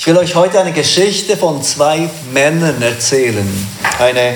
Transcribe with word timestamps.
Ich 0.00 0.06
will 0.06 0.16
euch 0.16 0.34
heute 0.34 0.58
eine 0.58 0.72
Geschichte 0.72 1.36
von 1.36 1.62
zwei 1.62 2.08
Männern 2.32 2.80
erzählen. 2.80 3.46
Eine 3.98 4.34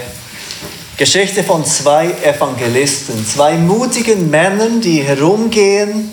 Geschichte 0.99 1.43
von 1.43 1.65
zwei 1.65 2.11
Evangelisten, 2.23 3.27
zwei 3.27 3.55
mutigen 3.55 4.29
Männern, 4.29 4.83
die 4.83 5.01
herumgehen 5.01 6.11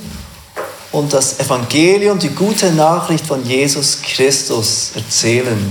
und 0.93 1.11
das 1.11 1.41
Evangelium, 1.41 2.17
die 2.17 2.29
gute 2.29 2.71
Nachricht 2.71 3.27
von 3.27 3.45
Jesus 3.45 4.01
Christus 4.01 4.91
erzählen. 4.95 5.69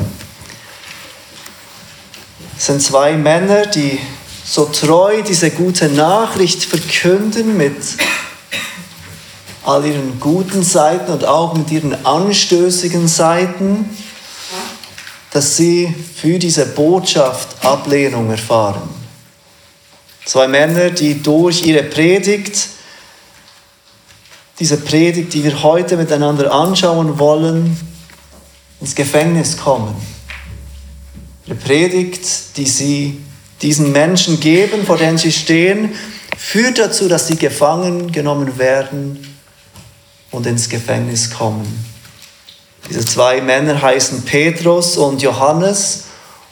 Es 2.58 2.66
sind 2.66 2.82
zwei 2.82 3.14
Männer, 3.14 3.64
die 3.64 3.98
so 4.44 4.66
treu 4.66 5.22
diese 5.22 5.52
gute 5.52 5.88
Nachricht 5.88 6.66
verkünden 6.66 7.56
mit 7.56 7.76
all 9.64 9.84
ihren 9.84 10.18
guten 10.20 10.62
Seiten 10.62 11.12
und 11.12 11.24
auch 11.24 11.54
mit 11.54 11.70
ihren 11.70 12.04
anstößigen 12.04 13.06
Seiten, 13.08 13.90
dass 15.32 15.56
sie 15.56 15.94
für 16.16 16.38
diese 16.38 16.66
Botschaft 16.66 17.64
Ablehnung 17.64 18.30
erfahren. 18.30 18.88
Zwei 20.24 20.48
Männer, 20.48 20.90
die 20.90 21.22
durch 21.22 21.64
ihre 21.64 21.82
Predigt, 21.82 22.68
diese 24.58 24.76
Predigt, 24.76 25.32
die 25.34 25.44
wir 25.44 25.62
heute 25.62 25.96
miteinander 25.96 26.52
anschauen 26.52 27.18
wollen, 27.18 27.76
ins 28.80 28.94
Gefängnis 28.94 29.56
kommen. 29.56 29.94
Ihre 31.46 31.56
Predigt, 31.56 32.56
die 32.56 32.66
sie 32.66 33.20
diesen 33.62 33.92
Menschen 33.92 34.40
geben, 34.40 34.84
vor 34.84 34.96
denen 34.96 35.18
sie 35.18 35.32
stehen, 35.32 35.94
führt 36.36 36.78
dazu, 36.78 37.08
dass 37.08 37.26
sie 37.26 37.36
gefangen 37.36 38.10
genommen 38.10 38.58
werden 38.58 39.29
und 40.30 40.46
ins 40.46 40.68
Gefängnis 40.68 41.30
kommen. 41.30 41.84
Diese 42.88 43.04
zwei 43.04 43.40
Männer 43.40 43.80
heißen 43.80 44.22
Petrus 44.24 44.96
und 44.96 45.22
Johannes 45.22 46.04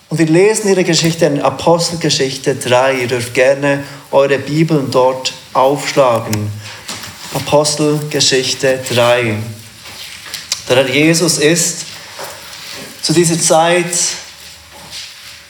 und 0.09 0.19
wir 0.19 0.27
lesen 0.27 0.69
ihre 0.69 0.85
Geschichte 0.85 1.27
in 1.27 1.43
Apostelgeschichte 1.43 2.55
3. 2.55 3.01
Ihr 3.01 3.09
dürft 3.09 3.35
gerne 3.35 3.85
eure 4.11 4.39
Bibeln 4.39 4.91
dort 4.91 5.35
aufschlagen. 5.53 6.51
Apostelgeschichte 7.35 8.81
3. 8.95 9.37
Der 10.69 10.77
Herr 10.77 10.89
Jesus 10.89 11.39
ist 11.39 11.85
zu 13.03 13.13
dieser 13.13 13.39
Zeit 13.39 13.93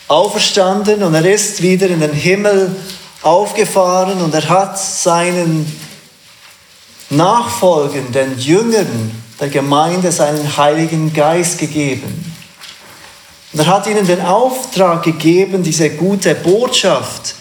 auferstanden 0.08 1.05
und 1.05 1.14
er 1.14 1.25
ist 1.25 1.62
wieder 1.62 1.86
in 1.86 2.00
den 2.00 2.12
Himmel 2.12 2.75
aufgefahren 3.22 4.20
und 4.20 4.34
er 4.34 4.48
hat 4.48 4.78
seinen 4.78 5.66
nachfolgenden 7.11 8.39
Jüngern 8.39 9.11
der 9.41 9.48
Gemeinde 9.48 10.12
seinen 10.12 10.56
Heiligen 10.56 11.12
Geist 11.12 11.59
gegeben. 11.59 12.34
Und 13.53 13.61
er 13.61 13.67
hat 13.67 13.87
ihnen 13.87 14.06
den 14.06 14.20
Auftrag 14.20 15.03
gegeben, 15.03 15.62
diese 15.62 15.91
gute 15.91 16.34
Botschaft, 16.34 17.34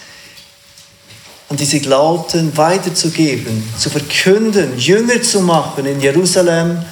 an 1.50 1.58
die 1.58 1.66
sie 1.66 1.80
glaubten, 1.80 2.56
weiterzugeben, 2.56 3.64
zu 3.78 3.90
verkünden, 3.90 4.78
Jünger 4.78 5.22
zu 5.22 5.42
machen 5.42 5.86
in 5.86 6.00
Jerusalem, 6.00 6.84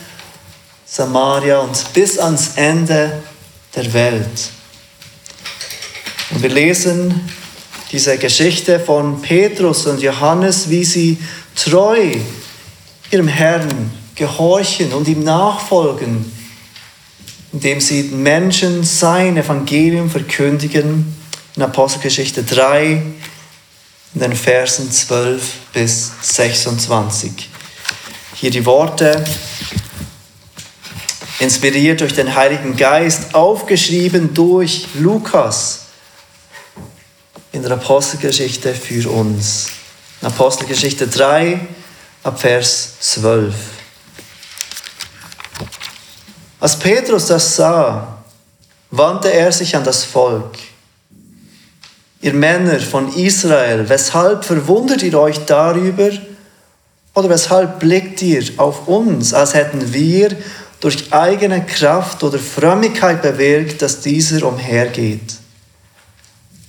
Samaria 0.86 1.60
und 1.60 1.94
bis 1.94 2.20
ans 2.20 2.52
Ende 2.56 3.24
der 3.76 3.94
Welt. 3.94 4.50
Und 6.32 6.42
wir 6.42 6.50
lesen 6.50 7.30
diese 7.92 8.18
Geschichte 8.18 8.80
von 8.80 9.22
Petrus 9.22 9.86
und 9.86 10.02
Johannes, 10.02 10.70
wie 10.70 10.84
sie 10.84 11.18
treu 11.56 12.16
ihrem 13.12 13.28
Herrn 13.28 13.92
gehorchen 14.16 14.94
und 14.94 15.08
ihm 15.08 15.24
nachfolgen, 15.24 16.32
indem 17.52 17.82
sie 17.82 18.04
Menschen 18.04 18.84
sein 18.84 19.38
Evangelium 19.38 20.10
verkündigen. 20.10 21.16
In 21.56 21.62
Apostelgeschichte 21.62 22.44
3, 22.44 23.02
in 24.14 24.20
den 24.20 24.36
Versen 24.36 24.92
12 24.92 25.54
bis 25.74 26.12
26. 26.22 27.50
Hier 28.36 28.52
die 28.52 28.66
Worte, 28.66 29.24
inspiriert 31.40 32.02
durch 32.02 32.14
den 32.14 32.36
Heiligen 32.36 32.76
Geist, 32.76 33.36
aufgeschrieben 33.36 34.34
durch 34.34 34.88
Lukas 34.96 35.82
in 37.52 37.62
der 37.62 37.72
Apostelgeschichte 37.72 38.74
für 38.74 39.10
uns. 39.10 39.68
In 40.22 40.28
Apostelgeschichte 40.28 41.08
3, 41.08 41.60
ab 42.26 42.40
Vers 42.40 42.94
12. 43.02 43.54
Als 46.60 46.80
Petrus 46.80 47.28
das 47.28 47.56
sah, 47.56 48.18
wandte 48.90 49.32
er 49.32 49.52
sich 49.52 49.76
an 49.76 49.84
das 49.84 50.04
Volk. 50.04 50.58
Ihr 52.22 52.34
Männer 52.34 52.80
von 52.80 53.14
Israel, 53.14 53.88
weshalb 53.88 54.44
verwundert 54.44 55.04
ihr 55.04 55.20
euch 55.20 55.46
darüber 55.46 56.10
oder 57.14 57.30
weshalb 57.30 57.80
blickt 57.80 58.24
ihr 58.24 58.44
auf 58.58 58.88
uns, 58.88 59.32
als 59.32 59.54
hätten 59.54 59.94
wir 59.94 60.36
durch 60.80 61.14
eigene 61.14 61.64
Kraft 61.64 62.24
oder 62.24 62.40
Frömmigkeit 62.40 63.22
bewirkt, 63.22 63.84
dass 63.84 64.02
dieser 64.02 64.48
umhergeht? 64.48 65.36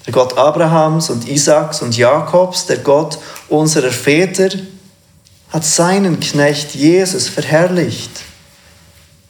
Der 0.04 0.12
Gott 0.12 0.36
Abrahams 0.36 1.08
und 1.08 1.26
Isaaks 1.26 1.80
und 1.80 1.96
Jakobs, 1.96 2.66
der 2.66 2.78
Gott 2.78 3.18
unserer 3.48 3.90
Väter, 3.90 4.50
hat 5.50 5.64
seinen 5.64 6.20
Knecht 6.20 6.74
Jesus 6.74 7.28
verherrlicht. 7.28 8.10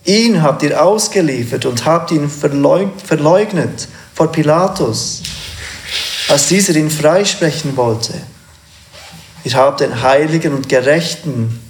Ihn 0.04 0.42
habt 0.42 0.62
ihr 0.62 0.82
ausgeliefert 0.82 1.66
und 1.66 1.84
habt 1.84 2.10
ihn 2.12 2.30
verleugnet 2.30 3.88
vor 4.14 4.30
Pilatus, 4.30 5.22
als 6.28 6.48
dieser 6.48 6.76
ihn 6.76 6.90
freisprechen 6.90 7.76
wollte. 7.76 8.14
Ihr 9.44 9.54
habt 9.54 9.80
den 9.80 10.02
Heiligen 10.02 10.54
und 10.54 10.68
Gerechten 10.68 11.60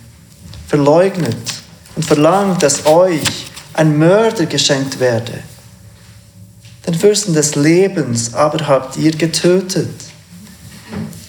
verleugnet 0.68 1.36
und 1.94 2.04
verlangt, 2.04 2.62
dass 2.62 2.86
euch 2.86 3.46
ein 3.72 3.98
Mörder 3.98 4.46
geschenkt 4.46 5.00
werde. 5.00 5.42
Den 6.86 6.94
Fürsten 6.94 7.34
des 7.34 7.54
Lebens 7.56 8.32
aber 8.32 8.66
habt 8.68 8.96
ihr 8.96 9.10
getötet 9.10 9.90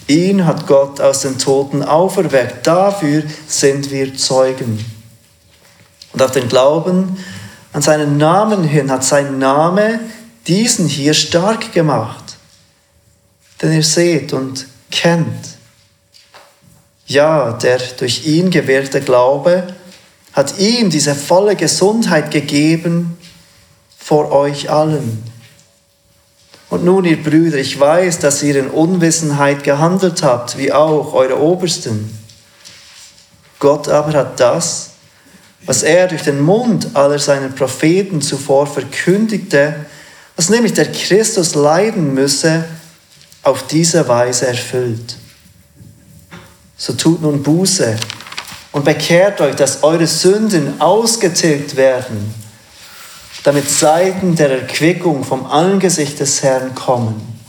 Ihn 0.07 0.45
hat 0.45 0.67
Gott 0.67 1.01
aus 1.01 1.21
den 1.21 1.37
Toten 1.37 1.83
auferweckt. 1.83 2.65
Dafür 2.65 3.23
sind 3.47 3.91
wir 3.91 4.15
Zeugen. 4.15 4.83
Und 6.13 6.21
auf 6.21 6.31
den 6.31 6.47
Glauben 6.47 7.17
an 7.73 7.81
seinen 7.81 8.17
Namen 8.17 8.63
hin 8.63 8.89
hat 8.89 9.03
sein 9.03 9.37
Name 9.37 9.99
diesen 10.47 10.87
hier 10.87 11.13
stark 11.13 11.73
gemacht, 11.73 12.37
den 13.61 13.73
ihr 13.73 13.83
seht 13.83 14.31
und 14.31 14.65
kennt. 14.89 15.57
Ja, 17.05 17.53
der 17.53 17.79
durch 17.97 18.25
ihn 18.25 18.49
gewährte 18.49 19.01
Glaube 19.01 19.75
hat 20.33 20.57
ihm 20.59 20.89
diese 20.89 21.15
volle 21.15 21.55
Gesundheit 21.55 22.31
gegeben 22.31 23.17
vor 23.97 24.31
euch 24.31 24.69
allen. 24.69 25.23
Und 26.69 26.83
nun, 26.83 27.05
ihr 27.05 27.21
Brüder, 27.21 27.57
ich 27.57 27.79
weiß, 27.79 28.19
dass 28.19 28.43
ihr 28.43 28.57
in 28.57 28.67
Unwissenheit 28.67 29.63
gehandelt 29.63 30.21
habt, 30.21 30.57
wie 30.57 30.73
auch 30.73 31.13
eure 31.13 31.39
Obersten. 31.39 32.17
Gott 33.59 33.87
aber 33.87 34.13
hat 34.13 34.39
das, 34.39 34.91
was 35.65 35.83
er 35.83 36.07
durch 36.07 36.23
den 36.23 36.41
Mund 36.41 36.89
aller 36.93 37.19
seiner 37.19 37.49
Propheten 37.49 38.21
zuvor 38.21 38.67
verkündigte, 38.67 39.85
dass 40.35 40.49
nämlich 40.49 40.73
der 40.73 40.91
Christus 40.91 41.55
leiden 41.55 42.13
müsse, 42.13 42.65
auf 43.43 43.65
diese 43.67 44.07
Weise 44.07 44.47
erfüllt. 44.47 45.15
So 46.75 46.93
tut 46.93 47.21
nun 47.21 47.41
Buße 47.41 47.95
und 48.73 48.83
bekehrt 48.83 49.39
euch, 49.41 49.55
dass 49.55 49.83
eure 49.83 50.05
Sünden 50.05 50.79
ausgetilgt 50.81 51.77
werden 51.77 52.33
damit 53.47 53.71
Zeiten 53.71 54.35
der 54.35 54.51
Erquickung 54.51 55.23
vom 55.23 55.45
Angesicht 55.45 56.19
des 56.19 56.43
Herrn 56.43 56.75
kommen. 56.75 57.39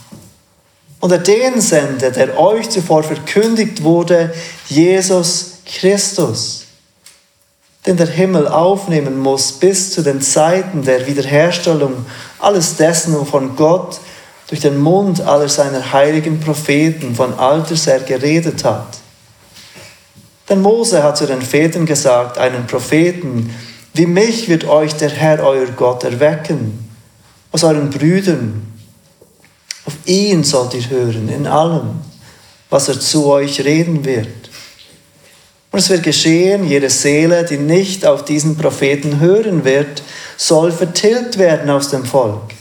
Und 1.01 1.11
er 1.11 1.17
den 1.17 1.59
sende, 1.59 2.09
der 2.09 2.39
euch 2.39 2.69
zuvor 2.69 3.03
verkündigt 3.03 3.83
wurde, 3.83 4.33
Jesus 4.69 5.55
Christus, 5.65 6.67
den 7.85 7.97
der 7.97 8.07
Himmel 8.07 8.47
aufnehmen 8.47 9.19
muss 9.19 9.51
bis 9.51 9.91
zu 9.91 10.01
den 10.01 10.21
Zeiten 10.21 10.85
der 10.85 11.05
Wiederherstellung 11.05 12.05
alles 12.39 12.77
dessen, 12.77 13.13
wovon 13.19 13.57
Gott 13.57 13.99
durch 14.47 14.61
den 14.61 14.77
Mund 14.77 15.19
aller 15.19 15.49
seiner 15.49 15.91
heiligen 15.91 16.39
Propheten 16.39 17.13
von 17.13 17.37
alters 17.37 17.87
her 17.87 17.99
geredet 17.99 18.63
hat. 18.63 18.99
Denn 20.47 20.61
Mose 20.61 21.03
hat 21.03 21.17
zu 21.17 21.27
den 21.27 21.41
Vätern 21.41 21.85
gesagt, 21.85 22.37
einen 22.37 22.67
Propheten, 22.67 23.53
wie 23.99 24.05
mich 24.05 24.47
wird 24.47 24.63
euch 24.63 24.93
der 24.93 25.09
Herr, 25.09 25.43
euer 25.43 25.65
Gott, 25.75 26.05
erwecken 26.05 26.89
aus 27.51 27.65
euren 27.65 27.89
Brüdern. 27.89 28.65
Auf 29.83 29.93
ihn 30.05 30.45
sollt 30.45 30.73
ihr 30.73 30.89
hören 30.89 31.27
in 31.27 31.45
allem, 31.45 31.99
was 32.69 32.87
er 32.87 32.97
zu 32.97 33.25
euch 33.25 33.59
reden 33.65 34.05
wird. 34.05 34.29
Und 35.71 35.79
es 35.79 35.89
wird 35.89 36.03
geschehen, 36.03 36.65
jede 36.65 36.89
Seele, 36.89 37.43
die 37.43 37.57
nicht 37.57 38.05
auf 38.05 38.23
diesen 38.23 38.55
Propheten 38.55 39.19
hören 39.19 39.65
wird, 39.65 40.01
soll 40.37 40.71
vertilgt 40.71 41.37
werden 41.37 41.69
aus 41.69 41.89
dem 41.89 42.05
Volk. 42.05 42.53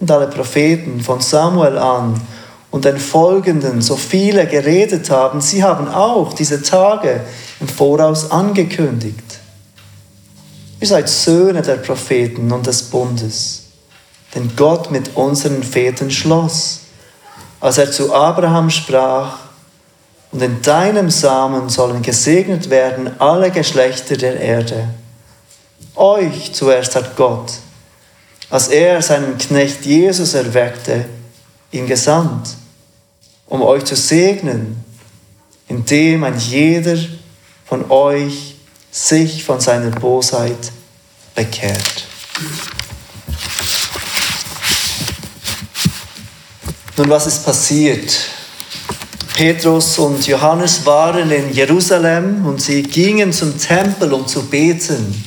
Und 0.00 0.10
alle 0.10 0.26
Propheten 0.26 1.00
von 1.00 1.22
Samuel 1.22 1.78
an 1.78 2.20
und 2.70 2.84
den 2.84 2.98
folgenden, 2.98 3.80
so 3.80 3.96
viele 3.96 4.46
geredet 4.46 5.08
haben, 5.08 5.40
sie 5.40 5.64
haben 5.64 5.88
auch 5.88 6.34
diese 6.34 6.60
Tage 6.60 7.22
im 7.58 7.68
Voraus 7.68 8.30
angekündigt. 8.30 9.23
Ihr 10.84 10.88
seid 10.88 11.08
Söhne 11.08 11.62
der 11.62 11.76
Propheten 11.76 12.52
und 12.52 12.66
des 12.66 12.82
Bundes, 12.82 13.62
den 14.34 14.54
Gott 14.54 14.90
mit 14.90 15.16
unseren 15.16 15.62
Vätern 15.62 16.10
schloss, 16.10 16.80
als 17.58 17.78
er 17.78 17.90
zu 17.90 18.14
Abraham 18.14 18.68
sprach, 18.68 19.38
und 20.30 20.42
in 20.42 20.60
deinem 20.60 21.08
Samen 21.08 21.70
sollen 21.70 22.02
gesegnet 22.02 22.68
werden 22.68 23.18
alle 23.18 23.50
Geschlechter 23.50 24.18
der 24.18 24.38
Erde. 24.38 24.90
Euch 25.94 26.52
zuerst 26.52 26.94
hat 26.96 27.16
Gott, 27.16 27.50
als 28.50 28.68
er 28.68 29.00
seinen 29.00 29.38
Knecht 29.38 29.86
Jesus 29.86 30.34
erweckte, 30.34 31.06
ihn 31.72 31.86
gesandt, 31.86 32.48
um 33.46 33.62
euch 33.62 33.86
zu 33.86 33.96
segnen, 33.96 34.84
indem 35.66 36.24
ein 36.24 36.36
jeder 36.36 36.98
von 37.64 37.90
euch 37.90 38.53
sich 38.94 39.42
von 39.42 39.60
seiner 39.60 39.90
Bosheit 39.90 40.70
bekehrt. 41.34 42.06
Nun, 46.96 47.10
was 47.10 47.26
ist 47.26 47.44
passiert? 47.44 48.16
Petrus 49.34 49.98
und 49.98 50.24
Johannes 50.28 50.86
waren 50.86 51.28
in 51.32 51.52
Jerusalem 51.52 52.46
und 52.46 52.62
sie 52.62 52.84
gingen 52.84 53.32
zum 53.32 53.58
Tempel, 53.58 54.12
um 54.12 54.28
zu 54.28 54.44
beten. 54.44 55.24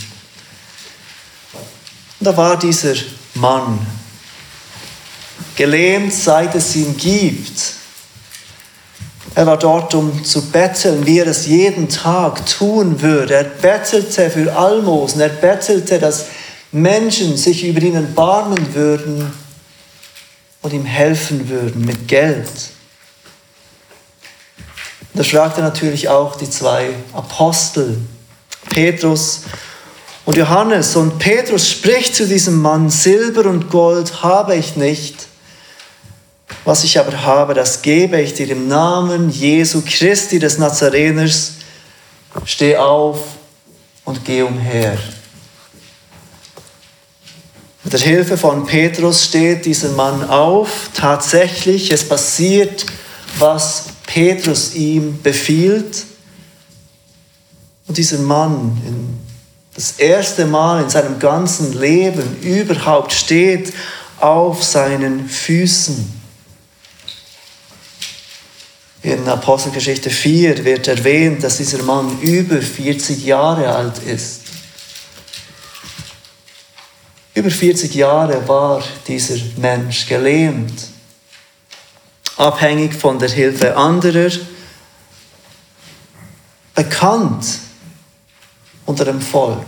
Und 2.19 2.25
da 2.25 2.37
war 2.37 2.57
dieser 2.57 2.95
Mann, 3.33 3.85
gelähmt, 5.57 6.13
seit 6.13 6.55
es 6.55 6.73
ihn 6.77 6.95
gibt. 6.95 7.76
Er 9.37 9.45
war 9.45 9.59
dort, 9.59 9.93
um 9.93 10.23
zu 10.23 10.49
betteln, 10.49 11.05
wie 11.05 11.19
er 11.19 11.27
es 11.27 11.45
jeden 11.45 11.89
Tag 11.89 12.43
tun 12.47 13.03
würde. 13.03 13.35
Er 13.35 13.43
bettelte 13.43 14.31
für 14.31 14.57
Almosen, 14.57 15.21
er 15.21 15.29
bettelte, 15.29 15.99
dass 15.99 16.25
Menschen 16.71 17.37
sich 17.37 17.63
über 17.63 17.79
ihn 17.79 17.93
erbarmen 17.93 18.73
würden 18.73 19.31
und 20.63 20.73
ihm 20.73 20.85
helfen 20.85 21.49
würden 21.49 21.85
mit 21.85 22.07
Geld. 22.07 22.49
Da 25.13 25.21
fragte 25.21 25.61
natürlich 25.61 26.09
auch 26.09 26.35
die 26.35 26.49
zwei 26.49 26.95
Apostel, 27.13 27.99
Petrus 28.71 29.41
und 30.25 30.35
Johannes. 30.35 30.95
Und 30.95 31.19
Petrus 31.19 31.69
spricht 31.69 32.15
zu 32.15 32.27
diesem 32.27 32.59
Mann, 32.59 32.89
Silber 32.89 33.47
und 33.47 33.69
Gold 33.69 34.23
habe 34.23 34.55
ich 34.55 34.77
nicht. 34.77 35.26
Was 36.67 36.83
ich 36.83 36.99
aber 36.99 37.23
habe, 37.23 37.53
das 37.53 37.81
gebe 37.81 38.19
ich 38.19 38.33
dir 38.33 38.49
im 38.49 38.67
Namen 38.67 39.29
Jesu 39.29 39.81
Christi 39.85 40.37
des 40.37 40.57
Nazareners. 40.57 41.53
Steh 42.43 42.75
auf 42.75 43.21
und 44.03 44.25
geh 44.25 44.41
umher. 44.41 44.97
Mit 47.85 47.93
der 47.93 48.01
Hilfe 48.01 48.37
von 48.37 48.65
Petrus 48.65 49.23
steht 49.23 49.65
dieser 49.65 49.91
Mann 49.91 50.29
auf. 50.29 50.89
Tatsächlich, 50.93 51.89
es 51.89 52.03
passiert, 52.03 52.85
was 53.39 53.85
Petrus 54.05 54.75
ihm 54.75 55.21
befiehlt. 55.21 56.03
Und 57.87 57.97
dieser 57.97 58.17
Mann 58.17 59.21
das 59.73 59.91
erste 59.91 60.45
Mal 60.45 60.83
in 60.83 60.89
seinem 60.89 61.17
ganzen 61.17 61.79
Leben 61.79 62.41
überhaupt 62.41 63.13
steht 63.13 63.71
auf 64.19 64.65
seinen 64.65 65.29
Füßen. 65.29 66.16
In 69.03 69.27
Apostelgeschichte 69.27 70.09
4 70.09 70.65
wird 70.65 70.87
erwähnt, 70.87 71.43
dass 71.43 71.57
dieser 71.57 71.83
Mann 71.83 72.19
über 72.21 72.61
40 72.61 73.23
Jahre 73.25 73.73
alt 73.73 73.99
ist. 73.99 74.41
Über 77.33 77.51
40 77.51 77.93
Jahre 77.93 78.47
war 78.47 78.83
dieser 79.07 79.37
Mensch 79.57 80.07
gelähmt 80.07 80.73
abhängig 82.37 82.93
von 82.93 83.19
der 83.19 83.29
Hilfe 83.29 83.75
anderer, 83.75 84.31
bekannt 86.75 87.45
unter 88.85 89.05
dem 89.05 89.21
Volk. 89.21 89.65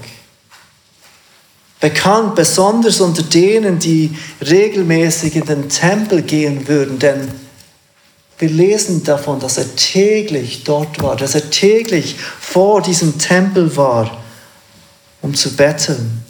Bekannt 1.79 2.35
besonders 2.35 3.01
unter 3.01 3.23
denen, 3.23 3.79
die 3.79 4.15
regelmäßig 4.41 5.35
in 5.35 5.45
den 5.45 5.69
Tempel 5.69 6.21
gehen 6.21 6.67
würden, 6.67 6.99
denn 6.99 7.31
wir 8.39 8.49
lesen 8.49 9.03
davon, 9.03 9.39
dass 9.39 9.57
er 9.57 9.75
täglich 9.75 10.63
dort 10.63 11.01
war, 11.01 11.15
dass 11.15 11.35
er 11.35 11.49
täglich 11.49 12.15
vor 12.17 12.81
diesem 12.81 13.19
Tempel 13.19 13.75
war, 13.75 14.23
um 15.21 15.35
zu 15.35 15.55
betteln. 15.55 16.23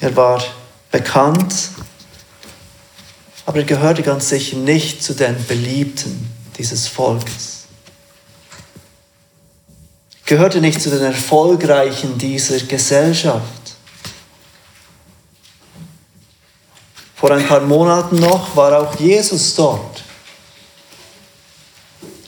Er 0.00 0.14
war 0.16 0.42
bekannt 0.90 1.70
aber 3.48 3.60
er 3.60 3.64
gehörte 3.64 4.02
ganz 4.02 4.28
sicher 4.28 4.58
nicht 4.58 5.02
zu 5.02 5.14
den 5.14 5.34
Beliebten 5.46 6.30
dieses 6.58 6.86
Volkes. 6.86 7.64
Gehörte 10.26 10.60
nicht 10.60 10.82
zu 10.82 10.90
den 10.90 11.00
Erfolgreichen 11.00 12.18
dieser 12.18 12.58
Gesellschaft. 12.58 13.57
Vor 17.28 17.36
ein 17.36 17.46
paar 17.46 17.60
Monaten 17.60 18.16
noch 18.16 18.56
war 18.56 18.80
auch 18.80 18.98
Jesus 18.98 19.54
dort. 19.54 20.02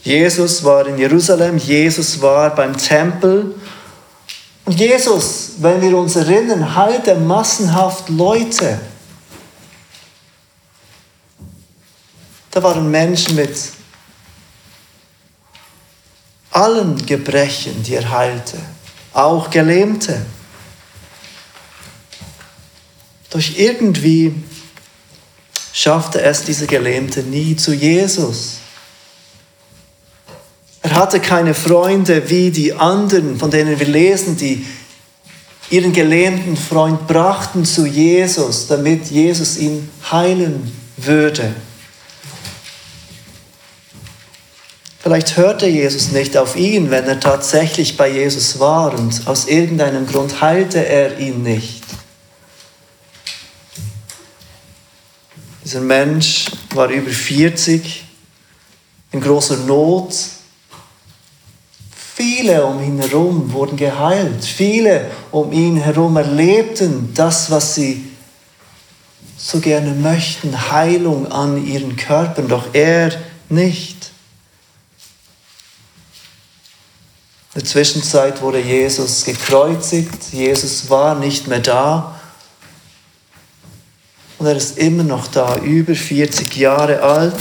Jesus 0.02 0.62
war 0.62 0.86
in 0.86 0.98
Jerusalem, 0.98 1.56
Jesus 1.56 2.20
war 2.20 2.54
beim 2.54 2.76
Tempel. 2.76 3.54
Und 4.66 4.78
Jesus, 4.78 5.52
wenn 5.56 5.80
wir 5.80 5.96
uns 5.96 6.16
erinnern, 6.16 6.74
heilte 6.76 7.14
massenhaft 7.14 8.10
Leute. 8.10 8.78
Da 12.50 12.62
waren 12.62 12.90
Menschen 12.90 13.36
mit 13.36 13.56
allen 16.50 17.06
Gebrechen, 17.06 17.82
die 17.84 17.94
er 17.94 18.10
heilte, 18.10 18.58
auch 19.14 19.48
Gelähmte. 19.48 20.26
Durch 23.30 23.58
irgendwie 23.58 24.34
schaffte 25.72 26.20
es 26.22 26.44
dieser 26.44 26.66
Gelähmte 26.66 27.22
nie 27.22 27.56
zu 27.56 27.72
Jesus. 27.72 28.58
Er 30.82 30.94
hatte 30.94 31.20
keine 31.20 31.54
Freunde 31.54 32.28
wie 32.30 32.50
die 32.50 32.72
anderen, 32.72 33.38
von 33.38 33.50
denen 33.50 33.78
wir 33.78 33.86
lesen, 33.86 34.36
die 34.36 34.66
ihren 35.68 35.92
gelähmten 35.92 36.56
Freund 36.56 37.06
brachten 37.06 37.64
zu 37.64 37.86
Jesus, 37.86 38.66
damit 38.66 39.06
Jesus 39.06 39.56
ihn 39.56 39.88
heilen 40.10 40.72
würde. 40.96 41.54
Vielleicht 44.98 45.36
hörte 45.36 45.66
Jesus 45.66 46.12
nicht 46.12 46.36
auf 46.36 46.56
ihn, 46.56 46.90
wenn 46.90 47.04
er 47.04 47.20
tatsächlich 47.20 47.96
bei 47.96 48.10
Jesus 48.10 48.58
war 48.58 48.92
und 48.98 49.26
aus 49.26 49.46
irgendeinem 49.46 50.06
Grund 50.06 50.40
heilte 50.40 50.84
er 50.84 51.18
ihn 51.18 51.42
nicht. 51.42 51.82
Dieser 55.70 55.82
Mensch 55.82 56.46
war 56.74 56.88
über 56.88 57.12
40, 57.12 58.02
in 59.12 59.20
großer 59.20 59.56
Not. 59.58 60.12
Viele 62.16 62.66
um 62.66 62.82
ihn 62.82 62.98
herum 62.98 63.52
wurden 63.52 63.76
geheilt. 63.76 64.44
Viele 64.44 65.12
um 65.30 65.52
ihn 65.52 65.76
herum 65.76 66.16
erlebten 66.16 67.14
das, 67.14 67.52
was 67.52 67.76
sie 67.76 68.04
so 69.38 69.60
gerne 69.60 69.92
möchten, 69.92 70.72
Heilung 70.72 71.30
an 71.30 71.64
ihren 71.64 71.94
Körpern, 71.94 72.48
doch 72.48 72.74
er 72.74 73.12
nicht. 73.48 74.10
In 77.54 77.60
der 77.60 77.64
Zwischenzeit 77.64 78.42
wurde 78.42 78.58
Jesus 78.58 79.24
gekreuzigt, 79.24 80.32
Jesus 80.32 80.90
war 80.90 81.14
nicht 81.14 81.46
mehr 81.46 81.60
da 81.60 82.19
und 84.40 84.46
er 84.46 84.56
ist 84.56 84.78
immer 84.78 85.02
noch 85.02 85.26
da, 85.26 85.58
über 85.58 85.94
40 85.94 86.56
Jahre 86.56 87.02
alt, 87.02 87.36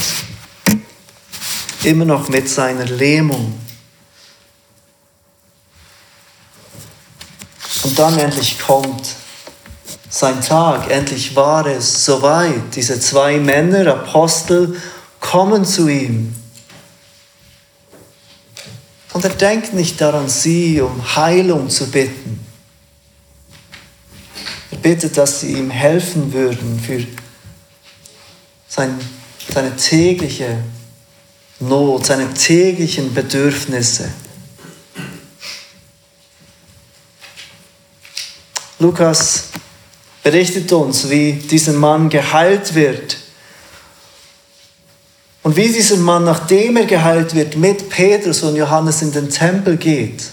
immer 1.82 2.04
noch 2.04 2.28
mit 2.28 2.46
seiner 2.46 2.84
Lähmung. 2.84 3.58
Und 7.84 7.98
dann 7.98 8.18
endlich 8.18 8.58
kommt 8.58 9.14
sein 10.10 10.42
Tag, 10.42 10.90
endlich 10.90 11.34
war 11.34 11.64
es 11.64 12.04
soweit. 12.04 12.76
Diese 12.76 13.00
zwei 13.00 13.38
Männer, 13.38 13.86
Apostel, 13.94 14.76
kommen 15.20 15.64
zu 15.64 15.88
ihm 15.88 16.34
Und 19.14 19.24
er 19.24 19.30
denkt 19.30 19.72
nicht 19.72 19.98
daran, 20.02 20.28
sie 20.28 20.82
um 20.82 21.16
Heilung 21.16 21.70
zu 21.70 21.90
bitten. 21.90 22.49
Er 24.70 24.78
bittet, 24.78 25.16
dass 25.16 25.40
sie 25.40 25.52
ihm 25.54 25.70
helfen 25.70 26.32
würden 26.32 26.78
für 26.78 27.04
sein, 28.68 28.98
seine 29.52 29.74
tägliche 29.76 30.58
Not, 31.62 32.06
seine 32.06 32.32
täglichen 32.32 33.12
Bedürfnisse. 33.12 34.10
Lukas 38.78 39.48
berichtet 40.22 40.72
uns, 40.72 41.10
wie 41.10 41.34
dieser 41.34 41.74
Mann 41.74 42.08
geheilt 42.08 42.74
wird. 42.74 43.18
Und 45.42 45.56
wie 45.56 45.68
dieser 45.68 45.96
Mann, 45.96 46.24
nachdem 46.24 46.78
er 46.78 46.86
geheilt 46.86 47.34
wird, 47.34 47.56
mit 47.56 47.90
Petrus 47.90 48.42
und 48.42 48.56
Johannes 48.56 49.02
in 49.02 49.12
den 49.12 49.28
Tempel 49.28 49.76
geht. 49.76 50.24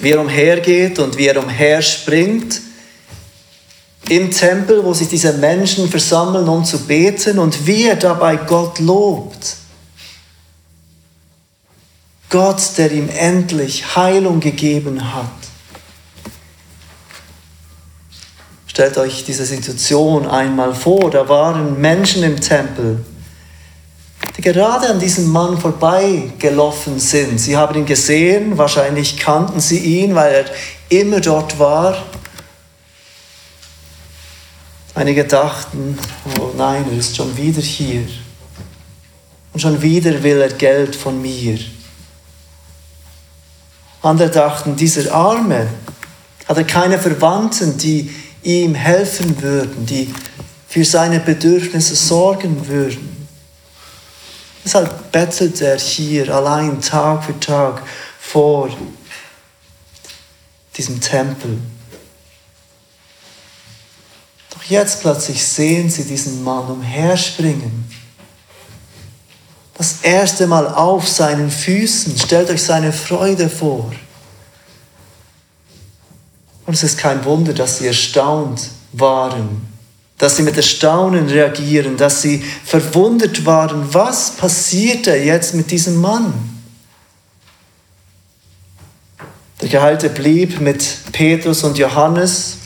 Wie 0.00 0.10
er 0.10 0.20
umhergeht 0.20 0.98
und 0.98 1.16
wie 1.18 1.26
er 1.26 1.40
umherspringt 1.40 2.62
im 4.08 4.30
Tempel, 4.30 4.84
wo 4.84 4.94
sich 4.94 5.08
diese 5.08 5.34
Menschen 5.34 5.88
versammeln, 5.88 6.48
um 6.48 6.64
zu 6.64 6.86
beten 6.86 7.38
und 7.38 7.66
wie 7.66 7.84
er 7.84 7.96
dabei 7.96 8.36
Gott 8.36 8.78
lobt. 8.78 9.56
Gott, 12.30 12.60
der 12.76 12.92
ihm 12.92 13.08
endlich 13.08 13.96
Heilung 13.96 14.40
gegeben 14.40 15.14
hat. 15.14 15.26
Stellt 18.66 18.98
euch 18.98 19.24
diese 19.24 19.44
Situation 19.44 20.26
einmal 20.26 20.74
vor. 20.74 21.10
Da 21.10 21.28
waren 21.28 21.80
Menschen 21.80 22.22
im 22.22 22.40
Tempel, 22.40 23.04
die 24.36 24.42
gerade 24.42 24.88
an 24.88 25.00
diesem 25.00 25.26
Mann 25.28 25.58
vorbeigelaufen 25.58 27.00
sind. 27.00 27.40
Sie 27.40 27.56
haben 27.56 27.76
ihn 27.76 27.86
gesehen, 27.86 28.56
wahrscheinlich 28.56 29.16
kannten 29.16 29.60
sie 29.60 29.78
ihn, 29.78 30.14
weil 30.14 30.32
er 30.32 30.44
immer 30.96 31.20
dort 31.20 31.58
war. 31.58 31.96
Einige 34.98 35.24
dachten, 35.24 35.96
oh 36.40 36.50
nein, 36.56 36.84
er 36.90 36.98
ist 36.98 37.14
schon 37.14 37.36
wieder 37.36 37.62
hier. 37.62 38.04
Und 39.52 39.60
schon 39.60 39.80
wieder 39.80 40.24
will 40.24 40.40
er 40.40 40.48
Geld 40.48 40.96
von 40.96 41.22
mir. 41.22 41.56
Andere 44.02 44.28
dachten, 44.28 44.74
dieser 44.74 45.14
Arme, 45.14 45.68
hat 46.48 46.66
keine 46.66 46.98
Verwandten, 46.98 47.78
die 47.78 48.12
ihm 48.42 48.74
helfen 48.74 49.40
würden, 49.40 49.86
die 49.86 50.12
für 50.66 50.84
seine 50.84 51.20
Bedürfnisse 51.20 51.94
sorgen 51.94 52.66
würden. 52.66 53.28
Deshalb 54.64 55.12
bettelt 55.12 55.60
er 55.60 55.78
hier 55.78 56.34
allein 56.34 56.80
Tag 56.80 57.22
für 57.22 57.38
Tag 57.38 57.82
vor 58.18 58.68
diesem 60.76 61.00
Tempel. 61.00 61.56
Jetzt 64.68 65.00
plötzlich 65.00 65.46
sehen 65.46 65.88
sie 65.88 66.04
diesen 66.04 66.44
Mann 66.44 66.66
umherspringen. 66.66 67.88
Das 69.74 70.02
erste 70.02 70.46
Mal 70.46 70.66
auf 70.66 71.08
seinen 71.08 71.50
Füßen. 71.50 72.18
Stellt 72.18 72.50
euch 72.50 72.62
seine 72.62 72.92
Freude 72.92 73.48
vor. 73.48 73.90
Und 76.66 76.74
es 76.74 76.82
ist 76.82 76.98
kein 76.98 77.24
Wunder, 77.24 77.54
dass 77.54 77.78
sie 77.78 77.86
erstaunt 77.86 78.60
waren, 78.92 79.66
dass 80.18 80.36
sie 80.36 80.42
mit 80.42 80.56
Erstaunen 80.56 81.26
reagieren, 81.28 81.96
dass 81.96 82.20
sie 82.20 82.44
verwundert 82.64 83.46
waren, 83.46 83.94
was 83.94 84.32
passierte 84.32 85.14
jetzt 85.14 85.54
mit 85.54 85.70
diesem 85.70 85.96
Mann? 85.96 86.34
Der 89.62 89.68
Geheilte 89.70 90.10
blieb 90.10 90.60
mit 90.60 90.98
Petrus 91.12 91.64
und 91.64 91.78
Johannes. 91.78 92.57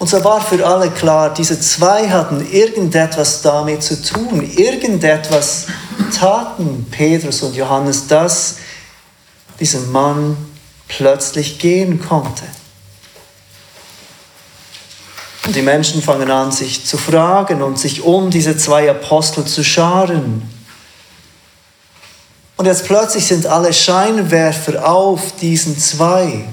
Und 0.00 0.08
so 0.08 0.24
war 0.24 0.40
für 0.40 0.66
alle 0.66 0.90
klar, 0.90 1.34
diese 1.34 1.60
zwei 1.60 2.08
hatten 2.08 2.50
irgendetwas 2.50 3.42
damit 3.42 3.82
zu 3.82 4.02
tun, 4.02 4.50
irgendetwas 4.56 5.66
taten 6.18 6.86
Petrus 6.90 7.42
und 7.42 7.54
Johannes, 7.54 8.06
dass 8.06 8.56
dieser 9.60 9.80
Mann 9.80 10.38
plötzlich 10.88 11.58
gehen 11.58 12.00
konnte. 12.00 12.44
Und 15.44 15.54
die 15.54 15.60
Menschen 15.60 16.00
fangen 16.00 16.30
an, 16.30 16.50
sich 16.50 16.86
zu 16.86 16.96
fragen 16.96 17.60
und 17.60 17.78
sich 17.78 18.02
um 18.02 18.30
diese 18.30 18.56
zwei 18.56 18.90
Apostel 18.90 19.44
zu 19.44 19.62
scharen. 19.62 20.48
Und 22.56 22.64
jetzt 22.64 22.86
plötzlich 22.86 23.26
sind 23.26 23.44
alle 23.44 23.74
Scheinwerfer 23.74 24.90
auf 24.90 25.36
diesen 25.36 25.78
zwei. 25.78 26.46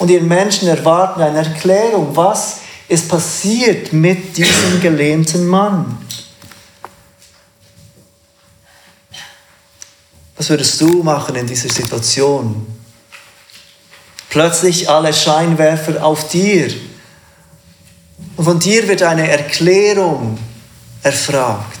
Und 0.00 0.08
die 0.08 0.18
Menschen 0.18 0.66
erwarten 0.66 1.20
eine 1.20 1.40
Erklärung, 1.40 2.16
was 2.16 2.60
ist 2.88 3.06
passiert 3.06 3.92
mit 3.92 4.34
diesem 4.34 4.80
gelähmten 4.80 5.46
Mann. 5.46 5.98
Was 10.38 10.48
würdest 10.48 10.80
du 10.80 11.02
machen 11.02 11.36
in 11.36 11.46
dieser 11.46 11.68
Situation? 11.68 12.66
Plötzlich 14.30 14.88
alle 14.88 15.12
Scheinwerfer 15.12 16.02
auf 16.02 16.28
dir. 16.28 16.72
Und 18.38 18.44
von 18.44 18.58
dir 18.58 18.88
wird 18.88 19.02
eine 19.02 19.30
Erklärung 19.30 20.38
erfragt. 21.02 21.78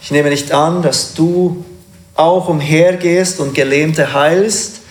Ich 0.00 0.12
nehme 0.12 0.30
nicht 0.30 0.52
an, 0.52 0.82
dass 0.82 1.14
du 1.14 1.64
auch 2.14 2.46
umhergehst 2.46 3.40
und 3.40 3.56
Gelähmte 3.56 4.12
heilst, 4.12 4.82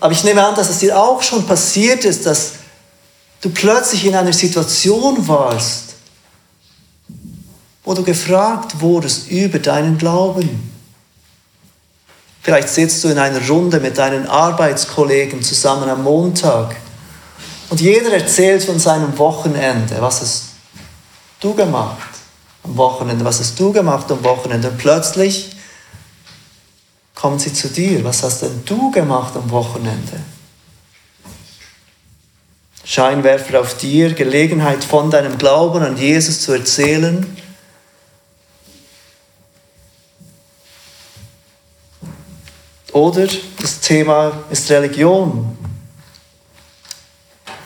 aber 0.00 0.12
ich 0.12 0.24
nehme 0.24 0.44
an, 0.44 0.54
dass 0.54 0.68
es 0.68 0.78
dir 0.78 0.98
auch 0.98 1.22
schon 1.22 1.46
passiert 1.46 2.04
ist, 2.04 2.26
dass 2.26 2.52
du 3.40 3.50
plötzlich 3.50 4.04
in 4.04 4.14
einer 4.14 4.32
Situation 4.32 5.26
warst, 5.26 5.94
wo 7.84 7.94
du 7.94 8.02
gefragt 8.02 8.80
wurdest 8.80 9.30
über 9.30 9.58
deinen 9.58 9.96
Glauben. 9.96 10.72
Vielleicht 12.42 12.68
sitzt 12.68 13.02
du 13.02 13.08
in 13.08 13.18
einer 13.18 13.46
Runde 13.48 13.80
mit 13.80 13.98
deinen 13.98 14.26
Arbeitskollegen 14.26 15.42
zusammen 15.42 15.88
am 15.88 16.04
Montag 16.04 16.76
und 17.70 17.80
jeder 17.80 18.12
erzählt 18.12 18.62
von 18.64 18.78
seinem 18.78 19.16
Wochenende. 19.18 19.96
Was 20.00 20.20
hast 20.20 20.42
du 21.40 21.54
gemacht 21.54 22.08
am 22.62 22.76
Wochenende? 22.76 23.24
Was 23.24 23.40
hast 23.40 23.58
du 23.58 23.72
gemacht 23.72 24.10
am 24.10 24.22
Wochenende? 24.22 24.68
Und 24.68 24.78
plötzlich 24.78 25.55
kommen 27.16 27.40
sie 27.40 27.52
zu 27.52 27.68
dir. 27.68 28.04
Was 28.04 28.22
hast 28.22 28.42
denn 28.42 28.62
du 28.64 28.92
gemacht 28.92 29.34
am 29.34 29.50
Wochenende? 29.50 30.20
Scheinwerfer 32.84 33.60
auf 33.60 33.76
dir, 33.78 34.12
Gelegenheit 34.12 34.84
von 34.84 35.10
deinem 35.10 35.36
Glauben 35.38 35.82
an 35.82 35.96
Jesus 35.96 36.42
zu 36.42 36.52
erzählen. 36.52 37.36
Oder 42.92 43.26
das 43.60 43.80
Thema 43.80 44.44
ist 44.50 44.70
Religion. 44.70 45.58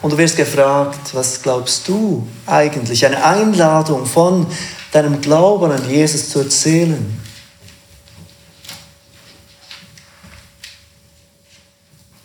Und 0.00 0.12
du 0.12 0.19
wirst 0.19 0.37
gefragt, 0.37 1.12
was 1.12 1.42
glaubst 1.42 1.87
du 1.87 2.26
eigentlich? 2.47 3.04
Eine 3.04 3.23
Einladung 3.23 4.07
von 4.07 4.47
deinem 4.92 5.21
Glauben 5.21 5.71
an 5.71 5.90
Jesus 5.90 6.30
zu 6.30 6.38
erzählen. 6.38 7.29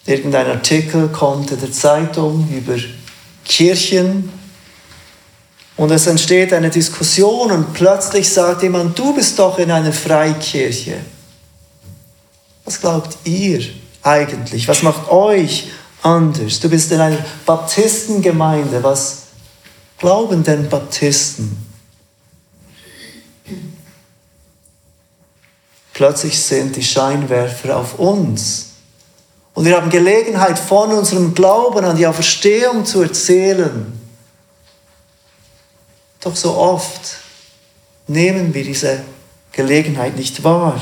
Irgendein 0.06 0.48
Artikel 0.48 1.10
kommt 1.10 1.52
in 1.52 1.60
der 1.60 1.72
Zeitung 1.72 2.48
über 2.50 2.76
Kirchen 3.44 4.32
und 5.78 5.92
es 5.92 6.08
entsteht 6.08 6.54
eine 6.54 6.70
Diskussion 6.70 7.52
und 7.52 7.74
plötzlich 7.74 8.30
sagt 8.30 8.64
jemand, 8.64 8.98
du 8.98 9.14
bist 9.14 9.38
doch 9.40 9.58
in 9.58 9.72
einer 9.72 9.92
Freikirche. 9.92 10.98
Was 12.64 12.80
glaubt 12.80 13.18
ihr 13.26 13.62
eigentlich? 14.02 14.68
Was 14.68 14.84
macht 14.84 15.10
euch 15.10 15.70
anders? 16.02 16.60
Du 16.60 16.70
bist 16.70 16.92
in 16.92 17.00
einer 17.02 17.24
Baptistengemeinde. 17.46 18.82
Was 18.84 19.24
glauben 19.98 20.44
denn 20.44 20.70
Baptisten? 20.70 21.58
Plötzlich 25.94 26.42
sind 26.42 26.76
die 26.76 26.84
Scheinwerfer 26.84 27.78
auf 27.78 28.00
uns. 28.00 28.65
Und 29.56 29.66
wir 29.66 29.78
haben 29.78 29.90
Gelegenheit, 29.90 30.60
von 30.60 30.92
unserem 30.92 31.34
Glauben 31.34 31.84
an 31.86 31.96
die 31.96 32.06
Auferstehung 32.06 32.86
zu 32.86 33.02
erzählen. 33.02 34.00
Doch 36.20 36.36
so 36.36 36.56
oft 36.56 37.18
nehmen 38.08 38.54
wir 38.54 38.64
diese 38.64 39.02
Gelegenheit 39.54 40.18
nicht 40.18 40.44
wahr. 40.44 40.80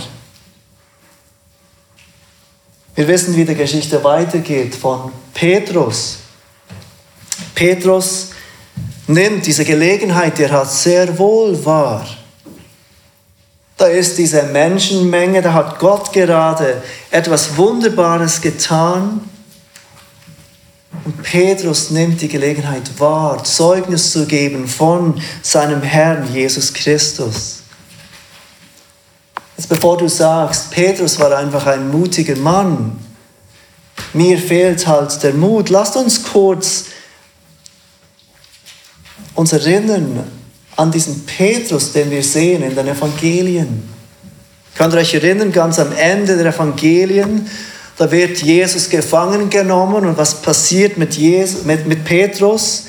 Wir 2.96 3.08
wissen, 3.08 3.36
wie 3.36 3.46
die 3.46 3.56
Geschichte 3.56 4.04
weitergeht 4.04 4.76
von 4.76 5.12
Petrus. 5.34 6.18
Petrus 7.54 8.32
nimmt 9.06 9.46
diese 9.46 9.66
Gelegenheit, 9.66 10.38
die 10.38 10.44
er 10.44 10.52
hat, 10.52 10.72
sehr 10.72 11.16
wohl 11.18 11.64
wahr. 11.64 12.08
Da 13.78 13.88
ist 13.88 14.18
diese 14.18 14.44
Menschenmenge, 14.44 15.42
da 15.42 15.54
hat 15.54 15.80
Gott 15.80 16.14
gerade 16.14 16.82
etwas 17.12 17.58
Wunderbares 17.58 18.40
getan. 18.42 19.22
Und 21.06 21.24
Petrus 21.24 21.90
nimmt 21.90 22.22
die 22.22 22.28
Gelegenheit 22.28 23.00
wahr, 23.00 23.44
Zeugnis 23.44 24.12
zu 24.12 24.26
geben 24.26 24.68
von 24.68 25.20
seinem 25.42 25.82
Herrn 25.82 26.32
Jesus 26.32 26.74
Christus. 26.74 27.64
Jetzt 29.58 29.70
bevor 29.70 29.98
du 29.98 30.08
sagst, 30.08 30.72
Petrus 30.72 31.20
war 31.20 31.36
einfach 31.36 31.66
ein 31.66 31.90
mutiger 31.90 32.36
Mann, 32.36 33.00
mir 34.14 34.38
fehlt 34.38 34.86
halt 34.86 35.22
der 35.24 35.34
Mut, 35.34 35.70
lasst 35.70 35.96
uns 35.96 36.24
kurz 36.24 36.86
uns 39.36 39.54
erinnern 39.54 40.43
an 40.76 40.92
diesen 40.92 41.26
Petrus, 41.26 41.92
den 41.92 42.10
wir 42.12 42.24
sehen 42.24 42.64
in 42.64 42.76
den 42.76 42.88
Evangelien. 42.88 43.90
Könnt 44.76 44.94
ihr 44.94 45.00
euch 45.00 45.14
erinnern, 45.14 45.52
ganz 45.52 45.80
am 45.80 45.92
Ende 45.92 46.36
der 46.36 46.54
Evangelien, 46.54 47.50
da 47.98 48.10
wird 48.10 48.42
Jesus 48.42 48.90
gefangen 48.90 49.50
genommen 49.50 50.06
und 50.06 50.18
was 50.18 50.42
passiert 50.42 50.98
mit, 50.98 51.14
Jesus, 51.14 51.64
mit, 51.64 51.86
mit 51.86 52.04
Petrus? 52.04 52.86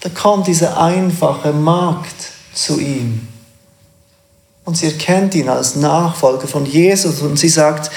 Da 0.00 0.08
kommt 0.08 0.46
diese 0.46 0.78
einfache 0.78 1.52
Magd 1.52 2.14
zu 2.54 2.80
ihm 2.80 3.28
und 4.66 4.76
sie 4.76 4.86
erkennt 4.86 5.34
ihn 5.34 5.48
als 5.48 5.76
Nachfolger 5.76 6.48
von 6.48 6.66
Jesus 6.66 7.20
und 7.20 7.38
sie 7.38 7.48
sagt, 7.48 7.90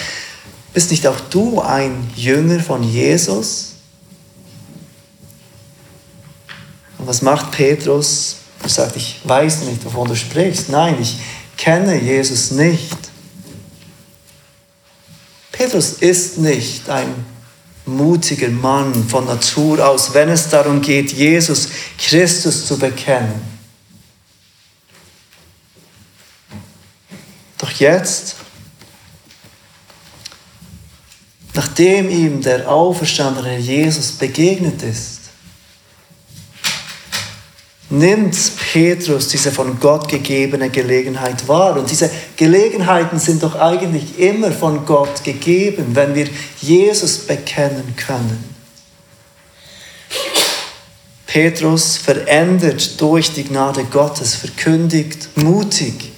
bist 0.73 0.91
nicht 0.91 1.07
auch 1.07 1.19
du 1.31 1.59
ein 1.61 2.11
Jünger 2.15 2.59
von 2.59 2.83
Jesus? 2.83 3.73
Und 6.98 6.98
was 7.09 7.23
macht 7.23 7.49
Petrus? 7.49 8.35
Er 8.61 8.69
sagt, 8.69 8.95
ich 8.95 9.19
weiß 9.23 9.61
nicht, 9.61 9.83
wovon 9.83 10.07
du 10.07 10.15
sprichst. 10.15 10.69
Nein, 10.69 10.95
ich 11.01 11.17
kenne 11.57 11.99
Jesus 11.99 12.51
nicht. 12.51 12.95
Petrus 15.51 15.93
ist 15.93 16.37
nicht 16.37 16.87
ein 16.87 17.25
mutiger 17.87 18.49
Mann 18.49 19.09
von 19.09 19.25
Natur 19.25 19.89
aus, 19.89 20.13
wenn 20.13 20.29
es 20.29 20.49
darum 20.49 20.83
geht, 20.83 21.11
Jesus 21.11 21.69
Christus 21.97 22.67
zu 22.67 22.77
bekennen. 22.77 23.41
Doch 27.57 27.71
jetzt, 27.71 28.35
nachdem 31.55 32.11
ihm 32.11 32.39
der 32.39 32.69
auferstandene 32.69 33.57
Jesus 33.57 34.11
begegnet 34.11 34.83
ist, 34.83 35.18
nimmt 37.89 38.37
Petrus 38.71 39.29
diese 39.29 39.51
von 39.51 39.79
Gott 39.79 40.07
gegebene 40.07 40.69
Gelegenheit 40.69 41.47
wahr. 41.47 41.77
Und 41.77 41.89
diese 41.89 42.09
Gelegenheiten 42.35 43.19
sind 43.19 43.43
doch 43.43 43.55
eigentlich 43.55 44.19
immer 44.19 44.51
von 44.51 44.85
Gott 44.85 45.23
gegeben, 45.23 45.95
wenn 45.95 46.13
wir 46.13 46.27
Jesus 46.61 47.19
bekennen 47.19 47.95
können. 47.95 48.55
Petrus 51.25 51.97
verändert 51.97 52.99
durch 52.99 53.33
die 53.33 53.43
Gnade 53.43 53.83
Gottes, 53.85 54.35
verkündigt 54.35 55.29
mutig 55.35 56.11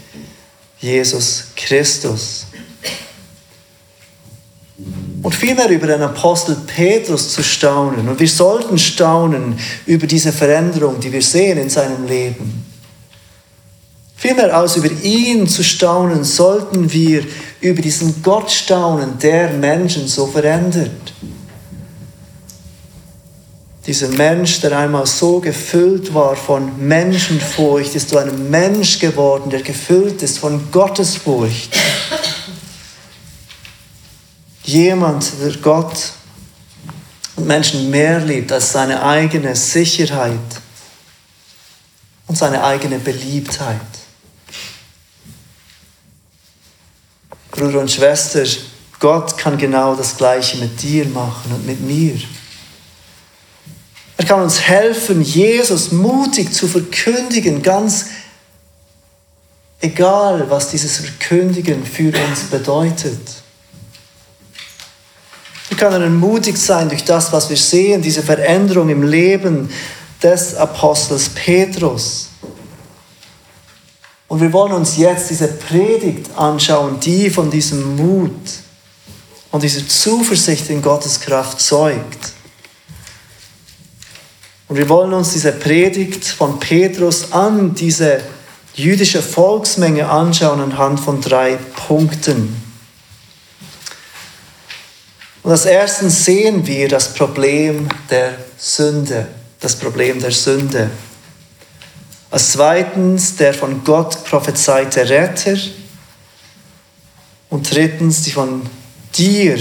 Jesus 0.80 1.48
Christus 1.56 2.48
und 5.24 5.36
vielmehr 5.36 5.70
über 5.70 5.88
den 5.88 6.02
Apostel 6.02 6.56
Petrus 6.68 7.34
zu 7.34 7.44
staunen. 7.44 8.10
Und 8.10 8.20
wir 8.20 8.28
sollten 8.28 8.78
staunen 8.78 9.58
über 9.86 10.08
diese 10.08 10.32
Veränderung, 10.32 11.00
die 11.00 11.12
wir 11.12 11.22
sehen 11.22 11.58
in 11.58 11.70
seinem 11.70 12.08
Leben. 12.08 12.66
Vielmehr 14.16 14.56
als 14.56 14.76
über 14.76 14.90
ihn 15.04 15.48
zu 15.48 15.64
staunen, 15.64 16.24
sollten 16.24 16.92
wir 16.92 17.24
über 17.60 17.82
diesen 17.82 18.22
Gott 18.22 18.52
staunen, 18.52 19.18
der 19.20 19.52
Menschen 19.54 20.08
so 20.08 20.28
verändert. 20.28 21.14
Dieser 23.88 24.10
Mensch, 24.10 24.62
der 24.62 24.78
einmal 24.78 25.08
so 25.08 25.39
gefüllt 25.39 26.13
war 26.13 26.36
von 26.36 26.72
Menschenfurcht, 26.78 27.96
ist 27.96 28.10
zu 28.10 28.20
einem 28.20 28.52
Mensch 28.52 29.00
geworden, 29.00 29.50
der 29.50 29.63
gefüllt 29.63 30.22
ist 30.22 30.38
von 30.38 30.72
Gottesfurcht. 30.72 31.76
Jemand, 34.71 35.34
der 35.41 35.57
Gott 35.57 36.13
und 37.36 37.45
Menschen 37.45 37.89
mehr 37.89 38.21
liebt 38.21 38.53
als 38.53 38.71
seine 38.71 39.03
eigene 39.03 39.53
Sicherheit 39.53 40.39
und 42.27 42.38
seine 42.38 42.63
eigene 42.63 42.97
Beliebtheit. 42.97 43.81
Bruder 47.51 47.81
und 47.81 47.91
Schwester, 47.91 48.45
Gott 48.99 49.38
kann 49.38 49.57
genau 49.57 49.93
das 49.93 50.15
Gleiche 50.15 50.57
mit 50.60 50.81
dir 50.81 51.05
machen 51.07 51.51
und 51.51 51.65
mit 51.65 51.81
mir. 51.81 52.17
Er 54.15 54.25
kann 54.25 54.41
uns 54.41 54.62
helfen, 54.62 55.21
Jesus 55.21 55.91
mutig 55.91 56.53
zu 56.53 56.69
verkündigen, 56.69 57.62
ganz 57.62 58.05
egal, 59.81 60.49
was 60.49 60.69
dieses 60.69 60.97
Verkündigen 60.97 61.86
für 61.86 62.13
uns 62.17 62.43
bedeutet. 62.49 63.40
Wir 65.71 65.77
können 65.77 66.19
mutig 66.19 66.57
sein 66.57 66.89
durch 66.89 67.05
das, 67.05 67.31
was 67.31 67.49
wir 67.49 67.55
sehen, 67.55 68.01
diese 68.01 68.21
Veränderung 68.21 68.89
im 68.89 69.03
Leben 69.03 69.69
des 70.21 70.53
Apostels 70.55 71.29
Petrus. 71.29 72.27
Und 74.27 74.41
wir 74.41 74.51
wollen 74.51 74.73
uns 74.73 74.97
jetzt 74.97 75.29
diese 75.29 75.47
Predigt 75.47 76.29
anschauen, 76.36 76.99
die 76.99 77.29
von 77.29 77.49
diesem 77.49 77.95
Mut 77.95 78.36
und 79.51 79.63
dieser 79.63 79.88
Zuversicht 79.88 80.69
in 80.69 80.81
Gottes 80.81 81.21
Kraft 81.21 81.62
zeugt. 81.62 82.34
Und 84.67 84.75
wir 84.75 84.89
wollen 84.89 85.13
uns 85.13 85.31
diese 85.31 85.53
Predigt 85.53 86.25
von 86.25 86.60
Petrus 86.60 87.31
an 87.31 87.73
diese 87.75 88.19
jüdische 88.73 89.21
Volksmenge 89.21 90.10
anschauen 90.10 90.60
anhand 90.60 90.99
von 90.99 91.21
drei 91.21 91.57
Punkten. 91.88 92.70
Und 95.43 95.51
als 95.51 95.65
erstens 95.65 96.23
sehen 96.25 96.65
wir 96.67 96.88
das 96.88 97.13
Problem 97.13 97.88
der 98.10 98.36
Sünde. 98.58 99.27
Das 99.60 99.75
Problem 99.75 100.19
der 100.19 100.32
Sünde. 100.32 100.89
Als 102.30 102.51
zweitens 102.51 103.36
der 103.36 103.54
von 103.54 103.84
Gott 103.84 104.23
prophezeite 104.23 105.10
Retter. 105.10 105.58
Und 107.49 107.73
drittens 107.73 108.21
die 108.23 108.32
von 108.32 108.62
dir 109.15 109.58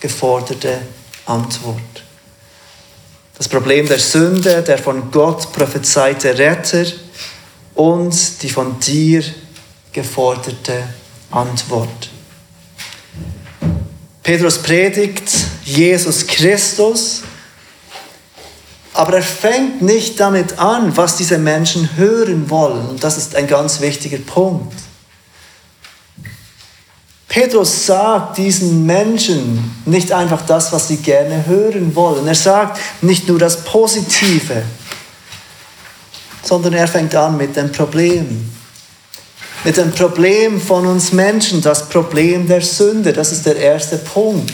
geforderte 0.00 0.82
Antwort. 1.26 1.80
Das 3.38 3.48
Problem 3.48 3.88
der 3.88 3.98
Sünde, 3.98 4.62
der 4.62 4.78
von 4.78 5.10
Gott 5.10 5.52
prophezeite 5.52 6.36
Retter 6.36 6.84
und 7.74 8.42
die 8.42 8.50
von 8.50 8.78
dir 8.80 9.22
geforderte 9.92 10.84
Antwort. 11.30 12.10
Petrus 14.22 14.58
predigt 14.58 15.30
Jesus 15.64 16.26
Christus, 16.26 17.22
aber 18.94 19.14
er 19.14 19.22
fängt 19.22 19.82
nicht 19.82 20.20
damit 20.20 20.58
an, 20.58 20.96
was 20.96 21.16
diese 21.16 21.38
Menschen 21.38 21.96
hören 21.96 22.48
wollen. 22.48 22.88
Und 22.88 23.02
das 23.02 23.16
ist 23.16 23.34
ein 23.34 23.46
ganz 23.46 23.80
wichtiger 23.80 24.18
Punkt. 24.18 24.74
Petrus 27.26 27.86
sagt 27.86 28.36
diesen 28.36 28.84
Menschen 28.84 29.82
nicht 29.86 30.12
einfach 30.12 30.44
das, 30.44 30.70
was 30.70 30.88
sie 30.88 30.98
gerne 30.98 31.46
hören 31.46 31.94
wollen. 31.96 32.28
Er 32.28 32.34
sagt 32.34 32.78
nicht 33.00 33.26
nur 33.26 33.38
das 33.38 33.64
Positive, 33.64 34.62
sondern 36.42 36.74
er 36.74 36.86
fängt 36.86 37.14
an 37.14 37.38
mit 37.38 37.56
dem 37.56 37.72
Problem 37.72 38.52
mit 39.64 39.76
dem 39.76 39.92
Problem 39.92 40.60
von 40.60 40.86
uns 40.86 41.12
Menschen, 41.12 41.60
das 41.62 41.88
Problem 41.88 42.46
der 42.48 42.62
Sünde. 42.62 43.12
Das 43.12 43.32
ist 43.32 43.46
der 43.46 43.56
erste 43.56 43.96
Punkt. 43.98 44.52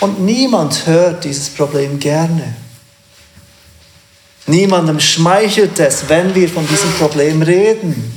Und 0.00 0.20
niemand 0.20 0.86
hört 0.86 1.24
dieses 1.24 1.50
Problem 1.50 1.98
gerne. 1.98 2.56
Niemandem 4.46 5.00
schmeichelt 5.00 5.78
es, 5.80 6.08
wenn 6.08 6.34
wir 6.34 6.48
von 6.48 6.66
diesem 6.68 6.92
Problem 6.92 7.42
reden. 7.42 8.16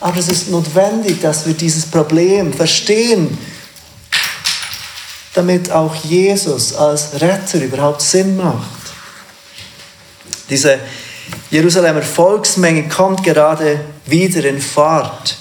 Aber 0.00 0.16
es 0.16 0.28
ist 0.28 0.48
notwendig, 0.48 1.20
dass 1.20 1.46
wir 1.46 1.54
dieses 1.54 1.86
Problem 1.86 2.52
verstehen, 2.52 3.36
damit 5.34 5.70
auch 5.70 5.94
Jesus 5.94 6.74
als 6.74 7.20
Retter 7.20 7.60
überhaupt 7.60 8.00
Sinn 8.00 8.36
macht. 8.36 8.80
Diese 10.48 10.78
Jerusalemer 11.50 12.02
Volksmenge 12.02 12.88
kommt 12.88 13.22
gerade 13.22 13.80
wieder 14.06 14.44
in 14.44 14.60
Fahrt. 14.60 15.36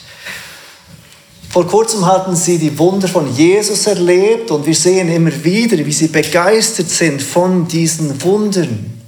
Vor 1.50 1.68
kurzem 1.68 2.06
hatten 2.06 2.36
sie 2.36 2.58
die 2.58 2.78
Wunder 2.80 3.10
von 3.10 3.34
Jesus 3.36 3.86
erlebt 3.86 4.52
und 4.52 4.66
wir 4.66 4.76
sehen 4.76 5.10
immer 5.10 5.32
wieder, 5.44 5.78
wie 5.86 5.92
sie 5.92 6.08
begeistert 6.08 6.90
sind 6.90 7.22
von 7.22 7.68
diesen 7.68 8.22
Wundern. 8.24 9.02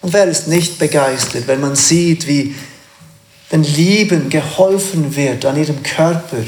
Und 0.00 0.12
wer 0.12 0.26
ist 0.26 0.46
nicht 0.46 0.78
begeistert, 0.78 1.48
wenn 1.48 1.60
man 1.60 1.74
sieht, 1.74 2.28
wie 2.28 2.54
den 3.50 3.64
Lieben 3.64 4.28
geholfen 4.28 5.16
wird 5.16 5.44
an 5.44 5.56
ihrem 5.56 5.82
Körper, 5.82 6.44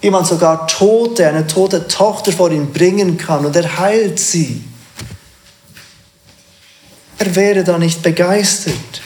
wie 0.00 0.10
man 0.10 0.24
sogar 0.24 0.66
Tote, 0.66 1.26
eine 1.26 1.46
tote 1.46 1.88
Tochter 1.88 2.30
vor 2.30 2.50
ihn 2.50 2.72
bringen 2.72 3.16
kann 3.16 3.46
und 3.46 3.56
er 3.56 3.78
heilt 3.78 4.18
sie. 4.18 4.62
Er 7.18 7.34
wäre 7.34 7.64
da 7.64 7.78
nicht 7.78 8.02
begeistert. 8.02 9.02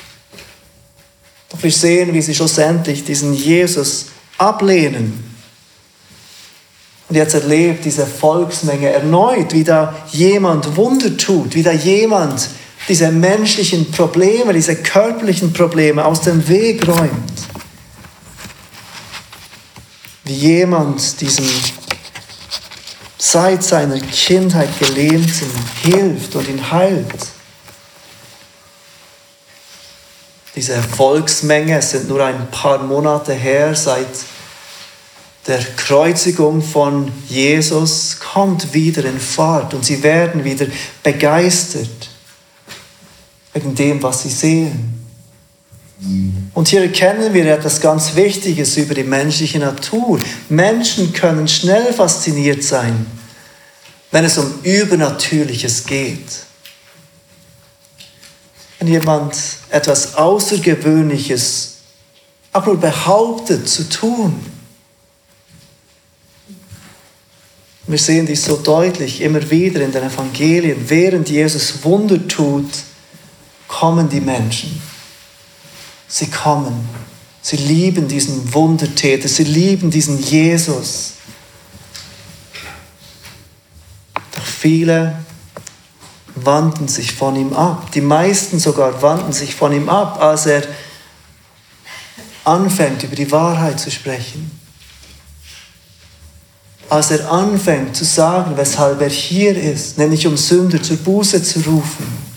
Doch 1.49 1.63
wir 1.63 1.73
sehen, 1.73 2.13
wie 2.15 2.23
sie 2.23 2.35
schlussendlich 2.35 3.05
diesen 3.05 3.35
Jesus 3.35 4.07
ablehnen. 4.39 5.31
Und 7.09 7.17
jetzt 7.17 7.35
erlebt 7.35 7.85
diese 7.85 8.07
Volksmenge 8.07 8.89
erneut, 8.89 9.53
wie 9.53 9.65
da 9.65 9.95
jemand 10.13 10.77
Wunder 10.77 11.17
tut, 11.17 11.55
wie 11.57 11.63
da 11.63 11.73
jemand 11.73 12.49
diese 12.89 13.11
menschlichen 13.11 13.91
Probleme, 13.91 14.53
diese 14.53 14.77
körperlichen 14.77 15.53
Probleme 15.53 16.05
aus 16.05 16.23
dem 16.23 16.47
Weg 16.49 16.87
räumt. 16.87 17.11
Wie 20.25 20.35
jemand 20.35 21.21
diesem 21.21 21.49
seit 23.19 23.63
seiner 23.63 23.99
Kindheit 23.99 24.71
Gelähmten 24.79 25.51
hilft 25.83 26.35
und 26.37 26.49
ihn 26.49 26.71
heilt. 26.71 27.27
Diese 30.57 30.83
Volksmenge, 30.83 31.79
es 31.79 31.91
sind 31.91 32.09
nur 32.09 32.25
ein 32.25 32.51
paar 32.51 32.83
Monate 32.83 33.33
her, 33.33 33.75
seit 33.75 34.09
der 35.47 35.61
Kreuzigung 35.77 36.61
von 36.63 37.11
Jesus, 37.29 38.19
kommt 38.19 38.75
wieder 38.75 39.05
in 39.05 39.19
Fahrt 39.19 39.75
und 39.75 39.85
sie 39.85 40.03
werden 40.03 40.45
wieder 40.45 40.67
begeistert 41.03 42.11
wegen 43.53 43.75
dem, 43.75 44.03
was 44.03 44.23
sie 44.23 44.31
sehen. 44.31 45.01
Und 46.55 46.69
hier 46.69 46.83
erkennen 46.83 47.33
wir 47.35 47.47
etwas 47.47 47.81
ganz 47.81 48.17
Wichtiges 48.17 48.77
über 48.77 48.95
die 48.95 49.05
menschliche 49.05 49.59
Natur. 49.59 50.19
Menschen 50.49 51.13
können 51.13 51.47
schnell 51.47 51.93
fasziniert 51.93 52.65
sein, 52.65 53.07
wenn 54.11 54.25
es 54.25 54.39
um 54.39 54.53
Übernatürliches 54.63 55.85
geht. 55.85 56.50
Wenn 58.81 58.89
jemand 58.89 59.37
etwas 59.69 60.15
Außergewöhnliches 60.17 61.71
nur 62.67 62.77
behauptet 62.77 63.69
zu 63.69 63.89
tun. 63.89 64.35
Wir 67.87 67.99
sehen 67.99 68.27
dies 68.27 68.45
so 68.45 68.57
deutlich 68.57 69.21
immer 69.21 69.49
wieder 69.51 69.81
in 69.83 69.93
den 69.93 70.05
Evangelien. 70.05 70.89
Während 70.89 71.29
Jesus 71.29 71.85
Wunder 71.85 72.27
tut, 72.27 72.71
kommen 73.69 74.09
die 74.09 74.21
Menschen. 74.21 74.81
Sie 76.09 76.29
kommen. 76.29 76.89
Sie 77.43 77.57
lieben 77.57 78.09
diesen 78.09 78.53
Wundertäter. 78.53 79.29
Sie 79.29 79.45
lieben 79.45 79.91
diesen 79.91 80.23
Jesus. 80.23 81.13
Doch 84.35 84.45
viele 84.45 85.17
wandten 86.45 86.89
sich 86.89 87.15
von 87.15 87.37
ihm 87.37 87.53
ab. 87.53 87.91
Die 87.93 88.01
meisten 88.01 88.59
sogar 88.59 89.03
wandten 89.03 89.33
sich 89.33 89.55
von 89.55 89.73
ihm 89.73 89.89
ab, 89.89 90.23
als 90.23 90.47
er 90.47 90.63
anfängt, 92.45 93.03
über 93.03 93.17
die 93.17 93.31
Wahrheit 93.31 93.79
zu 93.79 93.91
sprechen. 93.91 94.51
Als 96.89 97.11
er 97.11 97.31
anfängt 97.31 97.97
zu 97.97 98.05
sagen, 98.05 98.57
weshalb 98.57 99.01
er 99.01 99.09
hier 99.09 99.57
ist, 99.57 99.99
nämlich 99.99 100.27
um 100.27 100.37
Sünder 100.37 100.83
zur 100.83 100.97
Buße 100.97 101.43
zu 101.43 101.61
rufen. 101.61 102.31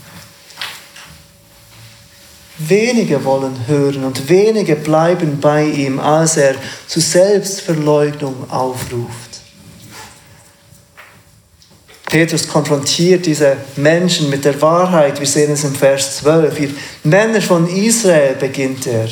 Wenige 2.59 3.23
wollen 3.25 3.67
hören 3.67 4.03
und 4.03 4.29
wenige 4.29 4.75
bleiben 4.75 5.39
bei 5.39 5.65
ihm, 5.65 5.99
als 5.99 6.37
er 6.37 6.55
zu 6.87 6.99
Selbstverleugnung 6.99 8.49
aufruft. 8.51 9.32
Petrus 12.13 12.47
konfrontiert 12.47 13.25
diese 13.25 13.57
Menschen 13.75 14.29
mit 14.29 14.45
der 14.45 14.61
Wahrheit. 14.61 15.19
Wir 15.19 15.25
sehen 15.25 15.51
es 15.51 15.63
im 15.63 15.73
Vers 15.73 16.17
12. 16.17 16.59
Ihr 16.59 16.69
Männer 17.03 17.41
von 17.41 17.67
Israel 17.67 18.35
beginnt 18.35 18.85
er. 18.85 19.07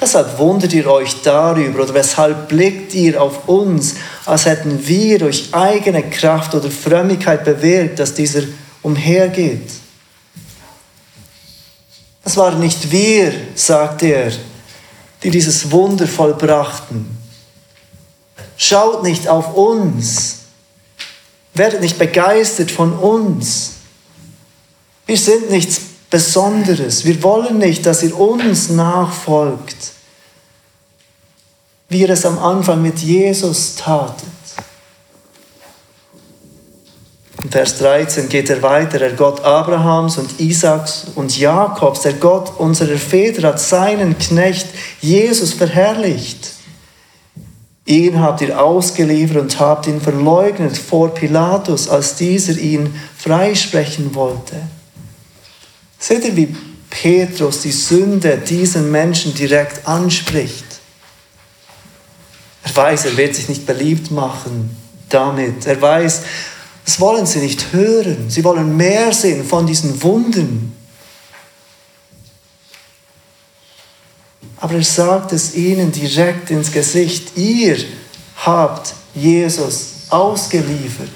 Weshalb 0.00 0.38
wundert 0.38 0.72
ihr 0.72 0.90
euch 0.90 1.20
darüber 1.20 1.82
oder 1.82 1.92
weshalb 1.92 2.48
blickt 2.48 2.94
ihr 2.94 3.20
auf 3.20 3.46
uns, 3.46 3.96
als 4.24 4.46
hätten 4.46 4.86
wir 4.86 5.18
durch 5.18 5.52
eigene 5.52 6.02
Kraft 6.08 6.54
oder 6.54 6.70
Frömmigkeit 6.70 7.44
bewirkt, 7.44 7.98
dass 7.98 8.14
dieser 8.14 8.44
umhergeht? 8.80 9.70
Es 12.24 12.38
waren 12.38 12.58
nicht 12.58 12.90
wir, 12.90 13.34
sagt 13.54 14.02
er, 14.02 14.32
die 15.22 15.30
dieses 15.30 15.70
Wunder 15.70 16.06
vollbrachten. 16.06 17.18
Schaut 18.56 19.02
nicht 19.02 19.28
auf 19.28 19.54
uns, 19.54 20.38
Werdet 21.54 21.80
nicht 21.80 21.98
begeistert 21.98 22.70
von 22.70 22.92
uns. 22.92 23.72
Wir 25.06 25.18
sind 25.18 25.50
nichts 25.50 25.80
Besonderes. 26.10 27.04
Wir 27.04 27.22
wollen 27.22 27.58
nicht, 27.58 27.86
dass 27.86 28.02
ihr 28.02 28.18
uns 28.18 28.68
nachfolgt, 28.70 29.92
wie 31.88 32.00
ihr 32.02 32.10
es 32.10 32.24
am 32.24 32.38
Anfang 32.38 32.80
mit 32.82 32.98
Jesus 33.00 33.76
tatet. 33.76 34.28
In 37.42 37.50
Vers 37.50 37.78
13 37.78 38.28
geht 38.28 38.50
er 38.50 38.62
weiter. 38.62 38.98
Der 38.98 39.12
Gott 39.12 39.42
Abrahams 39.42 40.16
und 40.16 40.38
Isaaks 40.38 41.06
und 41.16 41.36
Jakobs, 41.36 42.02
der 42.02 42.14
Gott 42.14 42.58
unserer 42.58 42.98
Väter, 42.98 43.48
hat 43.48 43.60
seinen 43.60 44.16
Knecht 44.18 44.68
Jesus 45.00 45.52
verherrlicht 45.52 46.52
Ihn 47.92 48.20
habt 48.20 48.40
ihr 48.40 48.58
ausgeliefert 48.58 49.36
und 49.36 49.60
habt 49.60 49.86
ihn 49.86 50.00
verleugnet 50.00 50.78
vor 50.78 51.12
Pilatus, 51.12 51.90
als 51.90 52.16
dieser 52.16 52.56
ihn 52.56 52.94
freisprechen 53.18 54.14
wollte. 54.14 54.56
Seht 55.98 56.24
ihr, 56.24 56.34
wie 56.34 56.56
Petrus 56.88 57.60
die 57.60 57.70
Sünde 57.70 58.38
diesen 58.38 58.90
Menschen 58.90 59.34
direkt 59.34 59.86
anspricht? 59.86 60.64
Er 62.62 62.74
weiß, 62.74 63.04
er 63.04 63.16
wird 63.18 63.34
sich 63.34 63.50
nicht 63.50 63.66
beliebt 63.66 64.10
machen 64.10 64.74
damit. 65.10 65.66
Er 65.66 65.82
weiß, 65.82 66.22
das 66.86 66.98
wollen 66.98 67.26
sie 67.26 67.40
nicht 67.40 67.74
hören. 67.74 68.30
Sie 68.30 68.42
wollen 68.42 68.74
mehr 68.74 69.12
sehen 69.12 69.44
von 69.44 69.66
diesen 69.66 70.02
Wunden. 70.02 70.74
Aber 74.58 74.74
er 74.74 74.84
sagt 74.84 75.32
es 75.32 75.54
ihnen 75.54 75.90
direkt 75.90 76.50
ins 76.50 76.70
Gesicht. 76.70 77.36
Ihr 77.36 77.76
habt 78.36 78.94
Jesus 79.14 79.92
ausgeliefert. 80.08 81.10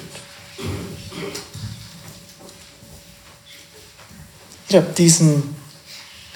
Ihr 4.69 4.81
habt 4.81 4.99
diesen 4.99 5.55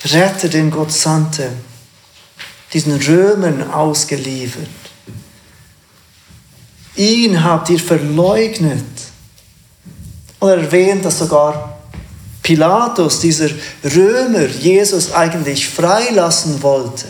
Retter, 0.05 0.49
den 0.49 0.71
Gott 0.71 0.93
sandte, 0.93 1.51
diesen 2.73 2.97
Römern 3.01 3.71
ausgeliefert. 3.71 4.69
Ihn 6.97 7.43
habt 7.43 7.71
ihr 7.71 7.81
verleugnet. 7.81 8.85
Und 10.39 10.49
er 10.49 10.59
erwähnt 10.59 11.05
das 11.05 11.19
sogar 11.19 11.70
Pilatus, 12.43 13.21
dieser 13.21 13.51
Römer, 13.85 14.47
Jesus 14.47 15.13
eigentlich 15.13 15.69
freilassen 15.69 16.63
wollte. 16.63 17.07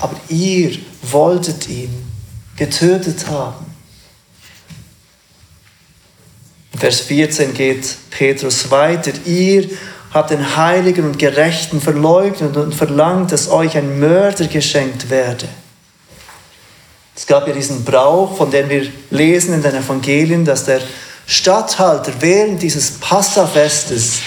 Aber 0.00 0.16
ihr 0.28 0.76
wolltet 1.02 1.68
ihn 1.68 2.04
getötet 2.56 3.26
haben. 3.28 3.66
Vers 6.76 7.00
14 7.00 7.54
geht 7.54 7.96
Petrus 8.10 8.70
weiter. 8.70 9.12
Ihr 9.26 9.68
habt 10.12 10.30
den 10.30 10.56
Heiligen 10.56 11.04
und 11.04 11.18
Gerechten 11.18 11.80
verleugnet 11.80 12.56
und 12.56 12.74
verlangt, 12.74 13.32
dass 13.32 13.48
euch 13.48 13.76
ein 13.76 14.00
Mörder 14.00 14.46
geschenkt 14.46 15.10
werde. 15.10 15.46
Es 17.14 17.26
gab 17.26 17.46
ja 17.46 17.52
diesen 17.52 17.84
Brauch, 17.84 18.36
von 18.36 18.50
dem 18.50 18.68
wir 18.70 18.90
lesen 19.10 19.52
in 19.52 19.62
den 19.62 19.74
Evangelien, 19.74 20.44
dass 20.44 20.64
der 20.64 20.80
Statthalter 21.30 22.12
während 22.18 22.60
dieses 22.60 22.90
Passafestes 22.98 24.18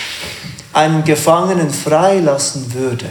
einen 0.71 1.03
Gefangenen 1.03 1.69
freilassen 1.69 2.73
würde. 2.73 3.09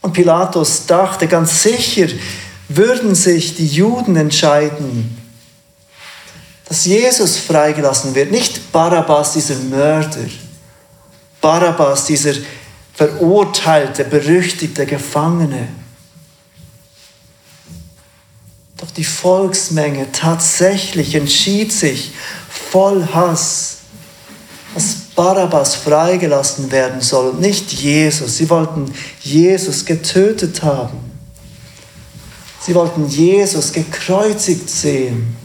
Und 0.00 0.12
Pilatus 0.12 0.86
dachte 0.86 1.26
ganz 1.26 1.64
sicher, 1.64 2.06
würden 2.68 3.16
sich 3.16 3.56
die 3.56 3.66
Juden 3.66 4.14
entscheiden, 4.14 5.18
dass 6.68 6.84
Jesus 6.84 7.38
freigelassen 7.38 8.14
wird, 8.14 8.30
nicht 8.30 8.70
Barabbas, 8.70 9.32
dieser 9.32 9.56
Mörder, 9.56 10.24
Barabbas, 11.40 12.04
dieser 12.04 12.34
verurteilte, 12.94 14.04
berüchtigte 14.04 14.86
Gefangene. 14.86 15.66
Doch 18.76 18.92
die 18.92 19.04
Volksmenge 19.04 20.12
tatsächlich 20.12 21.16
entschied 21.16 21.72
sich 21.72 22.12
voll 22.74 23.06
Hass, 23.14 23.76
dass 24.74 24.96
Barabbas 25.14 25.76
freigelassen 25.76 26.72
werden 26.72 27.00
soll 27.00 27.30
und 27.30 27.40
nicht 27.40 27.72
Jesus. 27.72 28.38
Sie 28.38 28.50
wollten 28.50 28.92
Jesus 29.20 29.84
getötet 29.84 30.60
haben. 30.64 30.98
Sie 32.60 32.74
wollten 32.74 33.06
Jesus 33.06 33.72
gekreuzigt 33.72 34.68
sehen. 34.68 35.36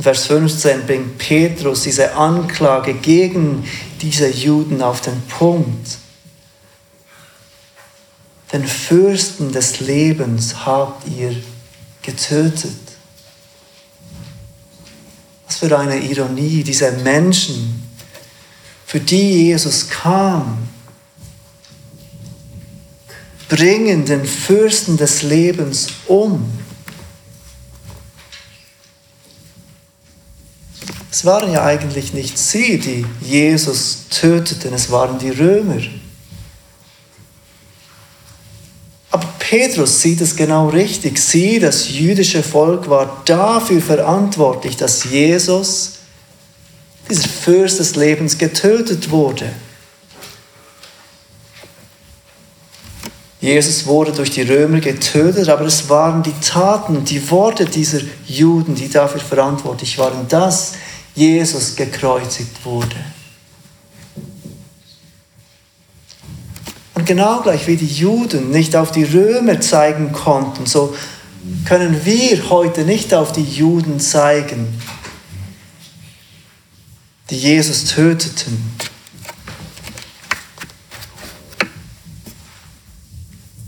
Vers 0.00 0.26
15 0.26 0.84
bringt 0.84 1.18
Petrus 1.18 1.84
diese 1.84 2.16
Anklage 2.16 2.94
gegen 2.94 3.68
diese 4.02 4.28
Juden 4.28 4.82
auf 4.82 5.00
den 5.00 5.22
Punkt. 5.28 5.98
Den 8.52 8.66
Fürsten 8.66 9.52
des 9.52 9.78
Lebens 9.78 10.66
habt 10.66 11.06
ihr 11.06 11.36
getötet. 12.02 12.85
Was 15.58 15.70
für 15.70 15.78
eine 15.78 15.98
Ironie, 15.98 16.62
diese 16.62 16.92
Menschen, 16.92 17.82
für 18.84 19.00
die 19.00 19.46
Jesus 19.46 19.88
kam, 19.88 20.68
bringen 23.48 24.04
den 24.04 24.26
Fürsten 24.26 24.98
des 24.98 25.22
Lebens 25.22 25.88
um. 26.08 26.46
Es 31.10 31.24
waren 31.24 31.50
ja 31.50 31.64
eigentlich 31.64 32.12
nicht 32.12 32.36
sie, 32.36 32.78
die 32.78 33.06
Jesus 33.22 34.08
töteten, 34.10 34.74
es 34.74 34.90
waren 34.90 35.18
die 35.18 35.30
Römer. 35.30 35.80
Aber 39.10 39.35
Petrus 39.48 40.02
sieht 40.02 40.20
es 40.20 40.34
genau 40.34 40.70
richtig. 40.70 41.20
Sie, 41.20 41.60
das 41.60 41.88
jüdische 41.88 42.42
Volk, 42.42 42.90
war 42.90 43.22
dafür 43.26 43.80
verantwortlich, 43.80 44.76
dass 44.76 45.04
Jesus, 45.04 45.98
dieser 47.08 47.28
Fürst 47.28 47.78
des 47.78 47.94
Lebens, 47.94 48.38
getötet 48.38 49.08
wurde. 49.12 49.48
Jesus 53.40 53.86
wurde 53.86 54.10
durch 54.10 54.32
die 54.32 54.42
Römer 54.42 54.80
getötet, 54.80 55.48
aber 55.48 55.66
es 55.66 55.88
waren 55.88 56.24
die 56.24 56.34
Taten, 56.40 57.04
die 57.04 57.30
Worte 57.30 57.66
dieser 57.66 58.00
Juden, 58.26 58.74
die 58.74 58.88
dafür 58.88 59.20
verantwortlich 59.20 59.96
waren, 59.96 60.26
dass 60.26 60.72
Jesus 61.14 61.76
gekreuzigt 61.76 62.64
wurde. 62.64 62.96
Und 66.96 67.04
genau 67.04 67.42
gleich 67.42 67.66
wie 67.66 67.76
die 67.76 67.86
Juden 67.86 68.50
nicht 68.50 68.74
auf 68.74 68.90
die 68.90 69.04
Römer 69.04 69.60
zeigen 69.60 70.12
konnten, 70.12 70.64
so 70.64 70.96
können 71.66 72.06
wir 72.06 72.48
heute 72.48 72.86
nicht 72.86 73.12
auf 73.12 73.32
die 73.32 73.44
Juden 73.44 74.00
zeigen, 74.00 74.80
die 77.28 77.36
Jesus 77.36 77.84
töteten. 77.84 78.72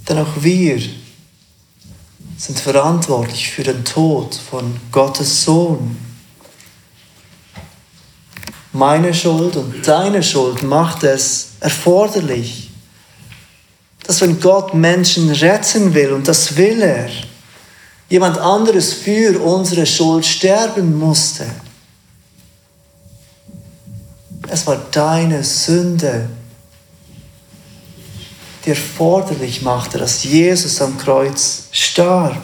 Denn 0.08 0.18
auch 0.20 0.40
wir 0.40 0.80
sind 2.38 2.58
verantwortlich 2.58 3.50
für 3.50 3.62
den 3.62 3.84
Tod 3.84 4.36
von 4.36 4.74
Gottes 4.90 5.44
Sohn. 5.44 5.98
Meine 8.72 9.12
Schuld 9.12 9.56
und 9.56 9.86
deine 9.86 10.22
Schuld 10.22 10.62
macht 10.62 11.02
es 11.02 11.50
erforderlich, 11.60 12.67
dass 14.08 14.22
wenn 14.22 14.40
Gott 14.40 14.72
Menschen 14.72 15.30
retten 15.30 15.92
will, 15.92 16.14
und 16.14 16.26
das 16.26 16.56
will 16.56 16.80
er, 16.80 17.10
jemand 18.08 18.38
anderes 18.38 18.94
für 18.94 19.38
unsere 19.38 19.84
Schuld 19.84 20.24
sterben 20.24 20.98
musste. 20.98 21.44
Es 24.48 24.66
war 24.66 24.80
deine 24.90 25.44
Sünde, 25.44 26.30
die 28.64 28.70
erforderlich 28.70 29.60
machte, 29.60 29.98
dass 29.98 30.24
Jesus 30.24 30.80
am 30.80 30.96
Kreuz 30.96 31.64
starb. 31.70 32.40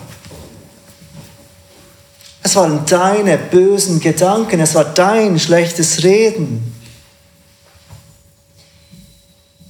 Es 2.43 2.57
waren 2.57 2.85
deine 2.85 3.39
bösen 3.39 4.01
Gedanken, 4.01 4.61
es 4.61 4.75
war 4.75 4.85
dein 4.85 5.39
schlechtes 5.39 6.03
Reden. 6.03 6.74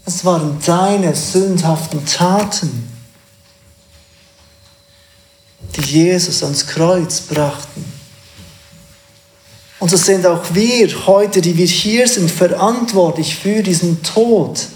Es 0.06 0.24
waren 0.24 0.58
deine 0.64 1.14
sündhaften 1.14 2.04
Taten, 2.04 2.90
die 5.76 5.80
Jesus 5.80 6.42
ans 6.42 6.66
Kreuz 6.66 7.20
brachten. 7.20 7.84
Und 9.78 9.90
so 9.90 9.96
sind 9.96 10.26
auch 10.26 10.42
wir 10.52 11.06
heute, 11.06 11.40
die 11.40 11.56
wir 11.56 11.66
hier 11.66 12.06
sind, 12.06 12.30
verantwortlich 12.30 13.36
für 13.36 13.62
diesen 13.62 14.02
Tod 14.02 14.66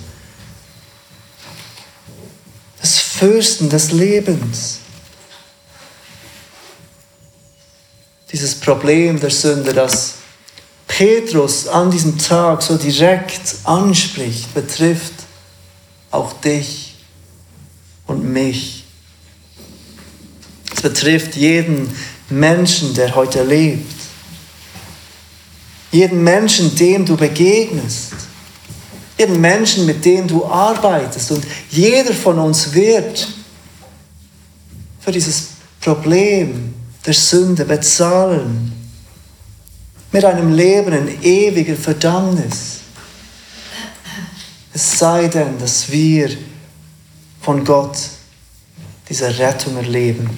des 2.83 2.99
Fürsten 2.99 3.69
des 3.69 3.93
Lebens. 3.93 4.81
dieses 8.33 8.55
Problem 8.55 9.19
der 9.19 9.31
Sünde, 9.31 9.73
das 9.73 10.15
Petrus 10.87 11.67
an 11.69 11.91
diesem 11.91 12.19
Tag 12.19 12.63
so 12.63 12.77
direkt 12.77 13.57
anspricht, 13.65 14.53
betrifft 14.55 15.13
auch 16.11 16.33
dich 16.35 16.95
und 18.07 18.25
mich. 18.25 18.85
Es 20.75 20.83
betrifft 20.83 21.37
jeden 21.37 21.91
Menschen, 22.31 22.95
der 22.95 23.15
heute 23.15 23.43
lebt. 23.43 23.93
Jeden 25.91 26.23
Menschen, 26.23 26.75
dem 26.77 27.05
du 27.05 27.17
begegnest. 27.17 28.13
Jeden 29.19 29.41
Menschen, 29.41 29.87
mit 29.87 30.05
dem 30.05 30.29
du 30.29 30.45
arbeitest. 30.45 31.33
Und 31.33 31.45
jeder 31.71 32.13
von 32.15 32.39
uns 32.39 32.73
wird 32.73 33.29
für 35.01 35.13
dieses 35.13 35.49
Problem 35.81 36.75
der 37.05 37.15
Sünde 37.15 37.65
bezahlen. 37.65 38.73
Mit 40.13 40.25
einem 40.25 40.53
Leben 40.53 40.93
in 40.93 41.23
ewiger 41.23 41.77
Verdammnis. 41.77 42.81
Es 44.73 44.99
sei 44.99 45.29
denn, 45.29 45.59
dass 45.59 45.91
wir 45.91 46.31
von 47.41 47.65
Gott 47.65 47.97
diese 49.09 49.39
Rettung 49.39 49.77
erleben. 49.77 50.29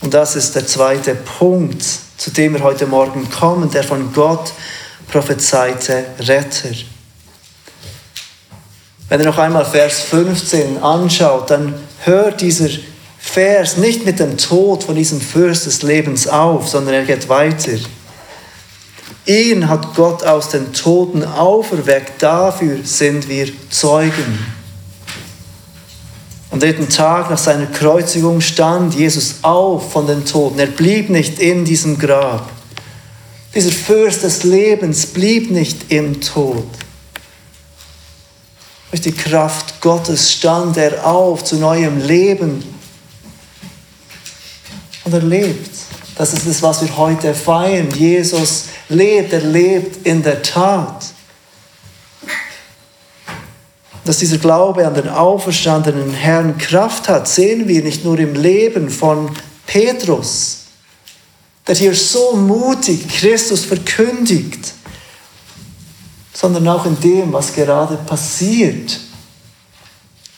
Und 0.00 0.14
das 0.14 0.36
ist 0.36 0.54
der 0.54 0.66
zweite 0.66 1.14
Punkt, 1.14 1.82
zu 2.16 2.30
dem 2.30 2.54
wir 2.54 2.62
heute 2.62 2.86
Morgen 2.86 3.28
kommen, 3.30 3.70
der 3.70 3.84
von 3.84 4.12
Gott 4.12 4.52
prophezeite 5.08 6.04
Retter. 6.20 6.70
Wenn 9.08 9.20
ihr 9.20 9.26
noch 9.26 9.38
einmal 9.38 9.64
Vers 9.64 10.00
15 10.00 10.78
anschaut, 10.82 11.50
dann 11.50 11.74
hört 12.04 12.40
dieser 12.40 12.68
Vers 13.18 13.76
nicht 13.76 14.04
mit 14.04 14.20
dem 14.20 14.36
Tod 14.36 14.84
von 14.84 14.94
diesem 14.94 15.20
Fürst 15.20 15.66
des 15.66 15.82
Lebens 15.82 16.28
auf, 16.28 16.68
sondern 16.68 16.94
er 16.94 17.04
geht 17.04 17.28
weiter. 17.28 17.78
Ihn 19.28 19.68
hat 19.68 19.94
Gott 19.94 20.24
aus 20.24 20.48
den 20.48 20.72
Toten 20.72 21.22
auferweckt, 21.22 22.22
dafür 22.22 22.78
sind 22.82 23.28
wir 23.28 23.46
Zeugen. 23.68 24.38
Am 26.50 26.58
dritten 26.58 26.88
Tag 26.88 27.28
nach 27.28 27.36
seiner 27.36 27.66
Kreuzigung 27.66 28.40
stand 28.40 28.94
Jesus 28.94 29.34
auf 29.42 29.92
von 29.92 30.06
den 30.06 30.24
Toten. 30.24 30.58
Er 30.58 30.66
blieb 30.66 31.10
nicht 31.10 31.40
in 31.40 31.66
diesem 31.66 31.98
Grab. 31.98 32.50
Dieser 33.54 33.70
Fürst 33.70 34.22
des 34.22 34.44
Lebens 34.44 35.04
blieb 35.04 35.50
nicht 35.50 35.92
im 35.92 36.22
Tod. 36.22 36.64
Durch 38.90 39.02
die 39.02 39.12
Kraft 39.12 39.82
Gottes 39.82 40.32
stand 40.32 40.78
er 40.78 41.04
auf 41.04 41.44
zu 41.44 41.56
neuem 41.56 41.98
Leben 42.00 42.64
und 45.04 45.12
er 45.12 45.20
lebt. 45.20 45.76
Das 46.16 46.32
ist 46.32 46.46
es, 46.46 46.62
was 46.62 46.80
wir 46.80 46.96
heute 46.96 47.34
feiern. 47.34 47.90
Jesus 47.94 48.64
lebt, 48.88 49.32
er 49.32 49.40
lebt 49.40 50.06
in 50.06 50.22
der 50.22 50.42
Tat. 50.42 51.06
Dass 54.04 54.18
dieser 54.18 54.38
Glaube 54.38 54.86
an 54.86 54.94
den 54.94 55.08
auferstandenen 55.08 56.12
Herrn 56.12 56.56
Kraft 56.56 57.08
hat, 57.08 57.28
sehen 57.28 57.68
wir 57.68 57.82
nicht 57.82 58.04
nur 58.04 58.18
im 58.18 58.34
Leben 58.34 58.88
von 58.88 59.30
Petrus, 59.66 60.60
der 61.66 61.74
hier 61.74 61.94
so 61.94 62.34
mutig 62.34 63.06
Christus 63.08 63.66
verkündigt, 63.66 64.72
sondern 66.32 66.66
auch 66.68 66.86
in 66.86 66.98
dem, 67.00 67.32
was 67.32 67.54
gerade 67.54 67.96
passiert. 67.96 68.98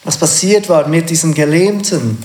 Was 0.02 0.16
passiert 0.16 0.68
war 0.68 0.88
mit 0.88 1.10
diesem 1.10 1.34
Gelähmten, 1.34 2.18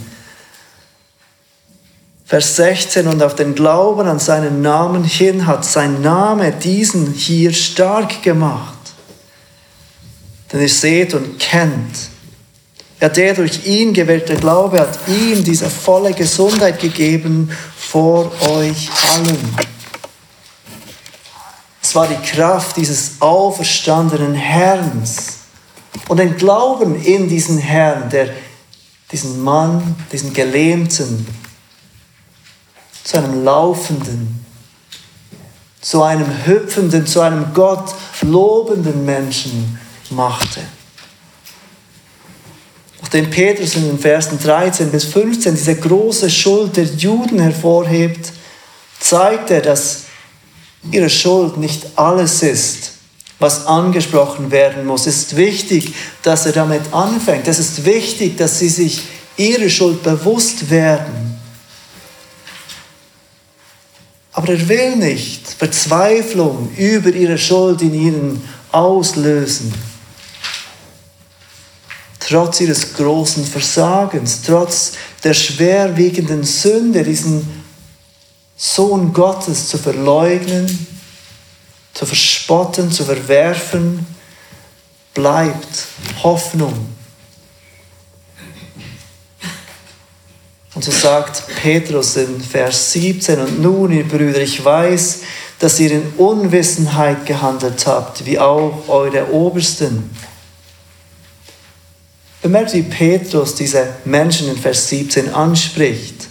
Vers 2.36 2.58
16, 2.58 3.08
und 3.08 3.24
auf 3.24 3.36
den 3.36 3.56
Glauben 3.56 4.10
an 4.10 4.20
seinen 4.20 4.62
Namen 4.62 5.06
hin 5.06 5.48
hat 5.48 5.64
sein 5.64 6.02
Name 6.02 6.52
diesen 6.52 7.14
hier 7.14 7.54
stark 7.54 8.24
gemacht. 8.24 8.76
Denn 10.52 10.60
ihr 10.60 10.68
seht 10.68 11.14
und 11.14 11.40
kennt, 11.40 12.10
ja, 13.00 13.08
der 13.08 13.36
durch 13.36 13.66
ihn 13.66 13.94
gewählte 13.94 14.36
Glaube 14.36 14.82
hat 14.82 15.00
ihm 15.08 15.46
diese 15.46 15.70
volle 15.70 16.12
Gesundheit 16.12 16.82
gegeben 16.82 17.50
vor 17.78 18.34
euch 18.50 18.90
allen. 19.14 19.56
Es 21.82 21.96
war 21.96 22.06
die 22.06 22.22
Kraft 22.32 22.76
dieses 22.76 23.14
auferstandenen 23.22 24.36
Herrn 24.36 25.02
und 26.10 26.18
den 26.18 26.36
Glauben 26.36 27.02
in 27.02 27.30
diesen 27.30 27.60
Herrn, 27.60 28.10
der 28.10 28.28
diesen 29.10 29.42
Mann, 29.42 29.96
diesen 30.12 30.34
Gelähmten 30.34 31.45
zu 33.06 33.18
einem 33.18 33.44
laufenden, 33.46 34.44
zu 35.80 36.02
einem 36.02 36.28
hüpfenden, 36.46 37.06
zu 37.06 37.22
einem 37.22 37.54
Gott 37.54 37.94
lobenden 38.24 39.06
Menschen 39.06 39.80
machte. 40.10 40.62
Nachdem 43.02 43.30
Petrus 43.30 43.76
in 43.76 43.86
den 43.86 44.00
Versen 44.00 44.40
13 44.40 44.90
bis 44.90 45.06
15 45.06 45.54
diese 45.54 45.76
große 45.76 46.30
Schuld 46.30 46.76
der 46.76 46.86
Juden 46.86 47.40
hervorhebt, 47.40 48.34
zeigt 49.00 49.52
er, 49.52 49.62
dass 49.62 50.06
ihre 50.92 51.10
Schuld 51.10 51.58
nicht 51.58 51.86
alles 51.96 52.42
ist, 52.42 52.94
was 53.38 53.68
angesprochen 53.68 54.50
werden 54.50 54.88
muss. 54.88 55.06
Es 55.06 55.18
ist 55.18 55.36
wichtig, 55.36 55.94
dass 56.24 56.48
er 56.48 56.54
damit 56.54 56.92
anfängt. 56.92 57.48
Es 57.48 57.60
ist 57.60 57.86
wichtig, 57.86 58.38
dass 58.38 58.58
sie 58.58 58.70
sich 58.70 59.04
ihre 59.38 59.70
Schuld 59.70 60.02
bewusst 60.02 60.72
werden. 60.72 61.35
Aber 64.36 64.50
er 64.50 64.68
will 64.68 64.98
nicht 64.98 65.48
Verzweiflung 65.48 66.70
über 66.76 67.10
ihre 67.10 67.38
Schuld 67.38 67.82
in 67.82 67.94
ihnen 67.94 68.50
auslösen. 68.70 69.74
Trotz 72.20 72.60
ihres 72.60 72.96
großen 72.96 73.46
Versagens, 73.46 74.42
trotz 74.46 74.92
der 75.24 75.34
schwerwiegenden 75.34 76.44
Sünde, 76.44 77.02
diesen 77.04 77.64
Sohn 78.58 79.14
Gottes 79.14 79.70
zu 79.70 79.78
verleugnen, 79.78 80.86
zu 81.94 82.06
verspotten, 82.06 82.92
zu 82.92 83.06
verwerfen, 83.06 84.06
bleibt 85.14 85.88
Hoffnung. 86.24 86.74
Und 90.76 90.84
so 90.84 90.92
sagt 90.92 91.44
Petrus 91.62 92.18
in 92.18 92.42
Vers 92.42 92.92
17, 92.92 93.40
und 93.40 93.62
nun, 93.62 93.94
ihr 93.94 94.04
Brüder, 94.04 94.42
ich 94.42 94.64
weiß, 94.64 95.22
dass 95.58 95.80
ihr 95.80 95.92
in 95.92 96.10
Unwissenheit 96.18 97.26
gehandelt 97.26 97.88
habt, 97.88 98.26
wie 98.26 98.38
auch 98.38 98.84
eure 98.90 99.32
Obersten. 99.32 100.10
Bemerkt, 102.42 102.74
wie 102.74 102.84
Petrus 102.84 103.56
diese 103.56 103.88
Menschen 104.04 104.50
in 104.50 104.58
Vers 104.58 104.90
17 104.90 105.34
anspricht. 105.34 106.28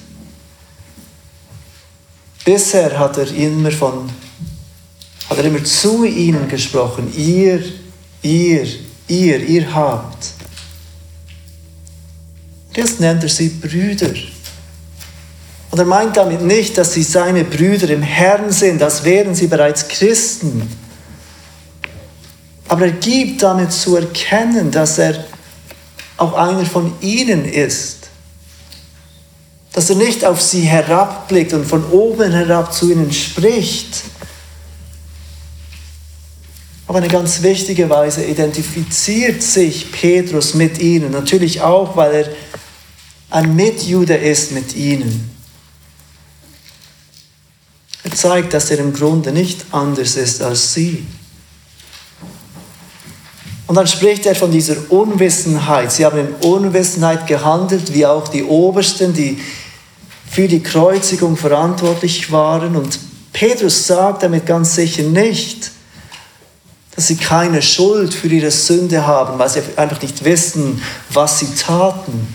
Bisher 2.44 2.98
hat 2.98 3.16
er 3.16 3.32
immer 3.34 3.72
von, 3.72 4.10
hat 5.30 5.38
er 5.38 5.44
immer 5.46 5.64
zu 5.64 6.04
ihnen 6.04 6.46
gesprochen. 6.48 7.10
Ihr, 7.16 7.64
ihr, 8.20 8.66
ihr, 9.08 9.40
ihr 9.40 9.74
habt. 9.74 10.34
Jetzt 12.76 13.00
nennt 13.00 13.22
er 13.22 13.28
sie 13.30 13.48
Brüder. 13.48 14.12
Und 15.74 15.80
er 15.80 15.86
meint 15.86 16.16
damit 16.16 16.40
nicht, 16.40 16.78
dass 16.78 16.92
sie 16.92 17.02
seine 17.02 17.42
Brüder 17.42 17.90
im 17.90 18.00
Herrn 18.00 18.52
sind, 18.52 18.80
als 18.80 19.02
wären 19.02 19.34
sie 19.34 19.48
bereits 19.48 19.88
Christen. 19.88 20.70
Aber 22.68 22.84
er 22.84 22.92
gibt 22.92 23.42
damit 23.42 23.72
zu 23.72 23.96
erkennen, 23.96 24.70
dass 24.70 24.98
er 24.98 25.24
auch 26.16 26.34
einer 26.34 26.64
von 26.64 26.92
ihnen 27.00 27.44
ist 27.44 28.04
dass 29.72 29.90
er 29.90 29.96
nicht 29.96 30.24
auf 30.24 30.40
sie 30.40 30.60
herabblickt 30.60 31.52
und 31.52 31.66
von 31.66 31.84
oben 31.90 32.30
herab 32.30 32.72
zu 32.72 32.92
ihnen 32.92 33.12
spricht. 33.12 34.04
Aber 36.86 36.98
eine 36.98 37.08
ganz 37.08 37.42
wichtige 37.42 37.90
Weise 37.90 38.24
identifiziert 38.24 39.42
sich 39.42 39.90
Petrus 39.90 40.54
mit 40.54 40.78
ihnen, 40.78 41.10
natürlich 41.10 41.60
auch, 41.60 41.96
weil 41.96 42.14
er 42.14 42.28
ein 43.30 43.56
Mitjude 43.56 44.14
ist 44.14 44.52
mit 44.52 44.76
ihnen. 44.76 45.33
Zeigt, 48.14 48.54
dass 48.54 48.70
er 48.70 48.78
im 48.78 48.92
Grunde 48.92 49.32
nicht 49.32 49.66
anders 49.72 50.16
ist 50.16 50.42
als 50.42 50.74
sie. 50.74 51.06
Und 53.66 53.76
dann 53.76 53.86
spricht 53.86 54.26
er 54.26 54.34
von 54.34 54.50
dieser 54.50 54.76
Unwissenheit. 54.90 55.90
Sie 55.90 56.04
haben 56.04 56.18
in 56.18 56.48
Unwissenheit 56.48 57.26
gehandelt, 57.26 57.92
wie 57.94 58.04
auch 58.06 58.28
die 58.28 58.44
Obersten, 58.44 59.14
die 59.14 59.40
für 60.30 60.48
die 60.48 60.62
Kreuzigung 60.62 61.36
verantwortlich 61.36 62.30
waren. 62.30 62.76
Und 62.76 62.98
Petrus 63.32 63.86
sagt 63.86 64.22
damit 64.22 64.46
ganz 64.46 64.74
sicher 64.74 65.02
nicht, 65.02 65.70
dass 66.94 67.08
sie 67.08 67.16
keine 67.16 67.62
Schuld 67.62 68.14
für 68.14 68.28
ihre 68.28 68.50
Sünde 68.50 69.06
haben, 69.06 69.38
weil 69.38 69.48
sie 69.48 69.62
einfach 69.76 70.00
nicht 70.02 70.24
wissen, 70.24 70.80
was 71.10 71.40
sie 71.40 71.48
taten. 71.54 72.34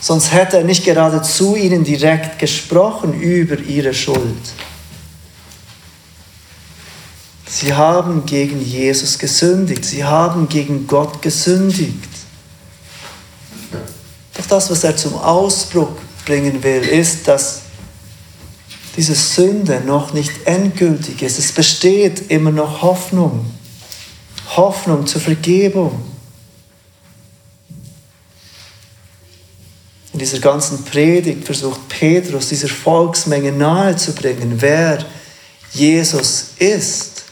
Sonst 0.00 0.32
hätte 0.32 0.58
er 0.58 0.64
nicht 0.64 0.84
gerade 0.84 1.22
zu 1.22 1.56
ihnen 1.56 1.84
direkt 1.84 2.38
gesprochen 2.38 3.20
über 3.20 3.58
ihre 3.58 3.92
Schuld. 3.92 4.36
Sie 7.48 7.74
haben 7.74 8.24
gegen 8.26 8.60
Jesus 8.60 9.18
gesündigt. 9.18 9.84
Sie 9.84 10.04
haben 10.04 10.48
gegen 10.48 10.86
Gott 10.86 11.20
gesündigt. 11.22 12.08
Doch 14.34 14.46
das, 14.46 14.70
was 14.70 14.84
er 14.84 14.96
zum 14.96 15.14
Ausdruck 15.14 15.98
bringen 16.24 16.62
will, 16.62 16.82
ist, 16.82 17.26
dass 17.26 17.62
diese 18.96 19.14
Sünde 19.14 19.80
noch 19.84 20.12
nicht 20.12 20.46
endgültig 20.46 21.22
ist. 21.22 21.38
Es 21.38 21.50
besteht 21.50 22.30
immer 22.30 22.50
noch 22.52 22.82
Hoffnung. 22.82 23.46
Hoffnung 24.56 25.06
zur 25.06 25.20
Vergebung. 25.20 26.00
In 30.18 30.24
dieser 30.26 30.40
ganzen 30.40 30.84
Predigt 30.84 31.44
versucht 31.44 31.88
Petrus 31.88 32.48
dieser 32.48 32.66
Volksmenge 32.66 33.52
nahezubringen, 33.52 34.60
wer 34.60 34.98
Jesus 35.70 36.46
ist. 36.58 37.22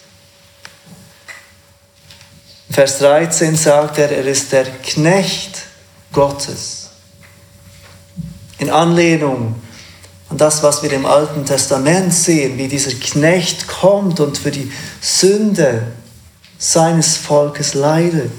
Vers 2.71 3.01
13 3.01 3.57
sagt 3.57 3.99
er, 3.99 4.13
er 4.13 4.25
ist 4.25 4.53
der 4.53 4.67
Knecht 4.67 5.63
Gottes 6.13 6.91
in 8.59 8.71
Anlehnung 8.71 9.57
an 10.29 10.39
das, 10.39 10.63
was 10.63 10.85
wir 10.85 10.93
im 10.93 11.07
Alten 11.07 11.45
Testament 11.45 12.15
sehen, 12.15 12.57
wie 12.57 12.69
dieser 12.69 12.93
Knecht 12.93 13.67
kommt 13.67 14.21
und 14.21 14.39
für 14.39 14.53
die 14.53 14.71
Sünde 15.01 15.89
seines 16.57 17.17
Volkes 17.17 17.75
leidet. 17.75 18.31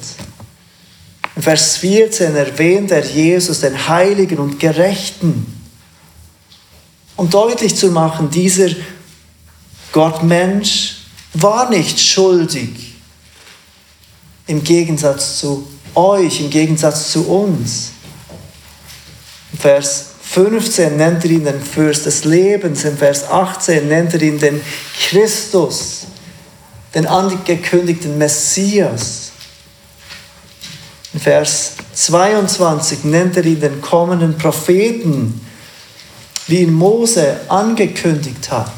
In 1.38 1.44
Vers 1.44 1.78
14 1.78 2.36
erwähnt 2.36 2.90
er 2.90 3.06
Jesus, 3.06 3.60
den 3.60 3.88
Heiligen 3.88 4.40
und 4.40 4.60
Gerechten, 4.60 5.46
um 7.16 7.30
deutlich 7.30 7.76
zu 7.76 7.92
machen, 7.92 8.32
dieser 8.32 8.70
Gottmensch 9.92 10.96
war 11.36 11.70
nicht 11.70 12.00
schuldig, 12.00 12.96
im 14.48 14.64
Gegensatz 14.64 15.38
zu 15.38 15.68
euch, 15.94 16.42
im 16.42 16.50
Gegensatz 16.50 17.12
zu 17.12 17.30
uns. 17.30 17.92
Vers 19.60 20.06
15 20.24 20.98
nennt 20.98 21.24
er 21.24 21.30
ihn 21.30 21.46
den 21.46 21.62
Fürst 21.62 22.08
des 22.08 22.26
Lebens, 22.26 22.84
im 22.84 22.98
Vers 22.98 23.30
18 23.30 23.88
nennt 23.88 24.12
er 24.16 24.24
ihn 24.24 24.40
den 24.40 24.60
Christus, 25.08 26.08
den 26.96 27.06
angekündigten 27.06 28.18
Messias. 28.18 29.27
In 31.18 31.24
Vers 31.24 31.72
22 31.94 33.04
nennt 33.06 33.38
er 33.38 33.44
ihn 33.44 33.60
den 33.60 33.82
kommenden 33.82 34.38
Propheten, 34.38 35.42
wie 36.46 36.62
ihn 36.62 36.72
Mose 36.72 37.40
angekündigt 37.48 38.52
hat, 38.52 38.72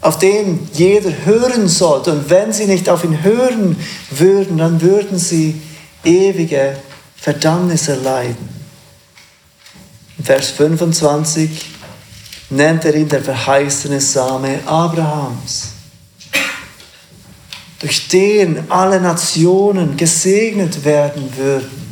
auf 0.00 0.18
den 0.18 0.68
jeder 0.72 1.12
hören 1.24 1.68
sollte. 1.68 2.10
Und 2.10 2.28
wenn 2.28 2.52
sie 2.52 2.66
nicht 2.66 2.88
auf 2.88 3.04
ihn 3.04 3.22
hören 3.22 3.76
würden, 4.10 4.58
dann 4.58 4.80
würden 4.80 5.16
sie 5.16 5.62
ewige 6.02 6.76
Verdammnis 7.14 7.86
erleiden. 7.86 8.48
Vers 10.24 10.50
25 10.50 11.66
nennt 12.50 12.84
er 12.84 12.96
ihn 12.96 13.08
der 13.08 13.22
verheißene 13.22 14.00
Same 14.00 14.58
Abrahams, 14.66 15.73
durch 17.84 18.08
den 18.08 18.70
alle 18.70 18.98
Nationen 18.98 19.94
gesegnet 19.94 20.86
werden 20.86 21.36
würden. 21.36 21.84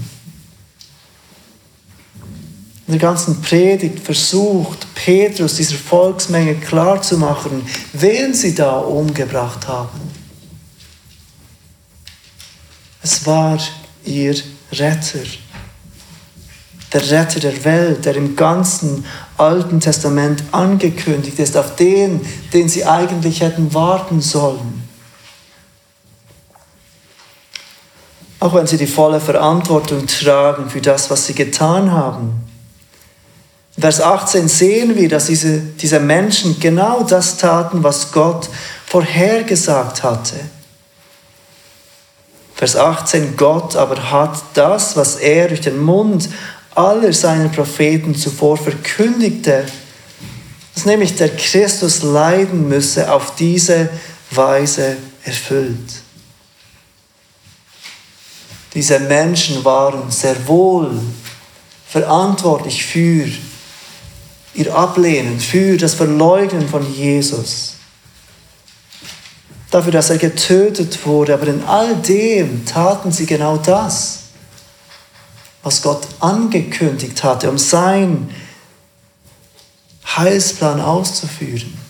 In 2.87 2.95
der 2.95 2.99
ganzen 2.99 3.43
Predigt 3.43 4.01
versucht 4.01 4.87
Petrus 4.95 5.57
dieser 5.57 5.77
Volksmenge 5.77 6.55
klarzumachen, 6.55 7.63
wen 7.93 8.33
sie 8.33 8.55
da 8.55 8.79
umgebracht 8.79 9.69
haben. 9.69 10.01
Es 13.03 13.27
war 13.27 13.59
ihr 14.07 14.35
Retter 14.73 15.19
der 16.95 17.11
Retter 17.11 17.41
der 17.41 17.65
Welt, 17.67 18.07
der 18.07 18.17
im 18.17 18.35
Ganzen 18.35 19.05
Alten 19.37 19.81
Testament 19.81 20.43
angekündigt 20.53 21.39
ist, 21.39 21.55
auf 21.55 21.77
den, 21.77 22.23
den 22.55 22.71
sie 22.71 22.87
eigentlich 22.87 23.43
hätten 23.43 23.75
warten 23.75 24.23
sollen. 24.23 24.82
Auch 28.43 28.55
wenn 28.55 28.67
sie 28.67 28.77
die 28.77 28.89
volle 28.89 29.21
Verantwortung 29.21 30.05
tragen 30.09 30.69
für 30.69 30.81
das, 30.81 31.09
was 31.11 31.27
sie 31.27 31.33
getan 31.33 31.93
haben. 31.93 32.43
Vers 33.79 34.01
18 34.01 34.49
sehen 34.49 34.97
wir, 34.97 35.09
dass 35.09 35.27
diese, 35.27 35.61
diese 35.61 36.01
Menschen 36.01 36.59
genau 36.59 37.05
das 37.05 37.37
taten, 37.37 37.85
was 37.85 38.11
Gott 38.11 38.49
vorhergesagt 38.87 40.03
hatte. 40.03 40.35
Vers 42.57 42.75
18, 42.75 43.37
Gott 43.37 43.77
aber 43.77 44.11
hat 44.11 44.35
das, 44.55 44.97
was 44.97 45.15
er 45.15 45.47
durch 45.47 45.61
den 45.61 45.79
Mund 45.79 46.29
aller 46.75 47.13
seiner 47.13 47.49
Propheten 47.49 48.17
zuvor 48.17 48.57
verkündigte, 48.57 49.67
dass 50.75 50.85
nämlich 50.85 51.15
der 51.15 51.29
Christus 51.29 52.03
leiden 52.03 52.69
müsse, 52.69 53.13
auf 53.13 53.37
diese 53.37 53.89
Weise 54.33 54.97
erfüllt. 55.23 56.02
Diese 58.75 58.99
Menschen 59.01 59.65
waren 59.65 60.11
sehr 60.11 60.47
wohl 60.49 60.99
verantwortlich 61.87 62.85
für 62.85 63.29
ihr 64.55 64.75
Ablehnen, 64.75 65.39
für 65.41 65.77
das 65.77 65.95
Verleugnen 65.95 66.69
von 66.69 66.91
Jesus. 66.95 67.75
Dafür, 69.71 69.93
dass 69.93 70.11
er 70.11 70.19
getötet 70.19 71.07
wurde. 71.07 71.35
Aber 71.35 71.47
in 71.47 71.65
all 71.65 71.97
dem 71.97 72.65
taten 72.65 73.13
sie 73.13 73.27
genau 73.27 73.57
das, 73.59 74.21
was 75.63 75.83
Gott 75.83 76.07
angekündigt 76.21 77.23
hatte, 77.25 77.51
um 77.51 77.59
seinen 77.59 78.35
Heilsplan 80.17 80.81
auszuführen. 80.81 81.82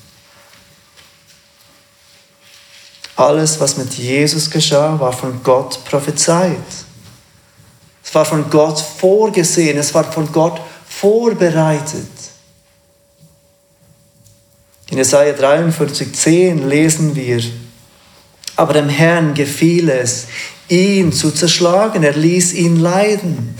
Alles, 3.22 3.60
was 3.60 3.76
mit 3.76 3.94
Jesus 3.94 4.50
geschah, 4.50 4.98
war 4.98 5.12
von 5.12 5.44
Gott 5.44 5.84
prophezeit. 5.84 6.56
Es 8.04 8.12
war 8.16 8.24
von 8.24 8.50
Gott 8.50 8.80
vorgesehen, 8.80 9.78
es 9.78 9.94
war 9.94 10.02
von 10.10 10.32
Gott 10.32 10.60
vorbereitet. 10.88 12.10
In 14.90 14.98
Jesaja 14.98 15.34
43,10 15.34 16.66
lesen 16.66 17.14
wir, 17.14 17.40
aber 18.56 18.72
dem 18.72 18.88
Herrn 18.88 19.34
gefiel 19.34 19.88
es, 19.88 20.26
ihn 20.68 21.12
zu 21.12 21.30
zerschlagen, 21.30 22.02
er 22.02 22.16
ließ 22.16 22.54
ihn 22.54 22.80
leiden. 22.80 23.56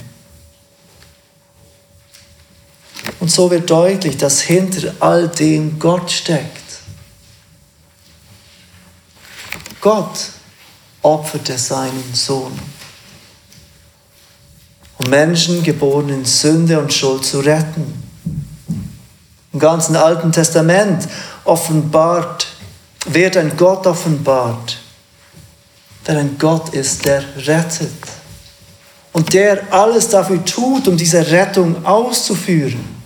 Und 3.20 3.30
so 3.30 3.48
wird 3.48 3.70
deutlich, 3.70 4.16
dass 4.16 4.40
hinter 4.40 4.92
all 4.98 5.28
dem 5.28 5.78
Gott 5.78 6.10
steckt. 6.10 6.61
Gott 9.82 10.30
opferte 11.02 11.58
seinen 11.58 12.14
Sohn, 12.14 12.56
um 14.98 15.10
Menschen 15.10 15.60
geboren 15.64 16.08
in 16.08 16.24
Sünde 16.24 16.78
und 16.78 16.92
Schuld 16.92 17.24
zu 17.24 17.40
retten. 17.40 18.00
Im 19.52 19.58
ganzen 19.58 19.96
Alten 19.96 20.30
Testament 20.30 21.08
offenbart, 21.44 22.46
wird 23.06 23.36
ein 23.36 23.56
Gott 23.56 23.84
offenbart, 23.88 24.78
der 26.06 26.18
ein 26.18 26.38
Gott 26.38 26.68
ist, 26.68 27.04
der 27.04 27.24
rettet 27.48 27.90
und 29.12 29.32
der 29.32 29.72
alles 29.72 30.08
dafür 30.08 30.44
tut, 30.44 30.86
um 30.86 30.96
diese 30.96 31.28
Rettung 31.28 31.84
auszuführen. 31.84 33.02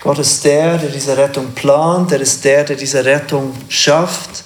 Gott 0.00 0.18
ist 0.18 0.44
der, 0.44 0.76
der 0.76 0.90
diese 0.90 1.16
Rettung 1.16 1.52
plant, 1.52 2.10
er 2.10 2.20
ist 2.20 2.44
der, 2.44 2.64
der 2.64 2.74
diese 2.74 3.04
Rettung 3.04 3.54
schafft 3.68 4.42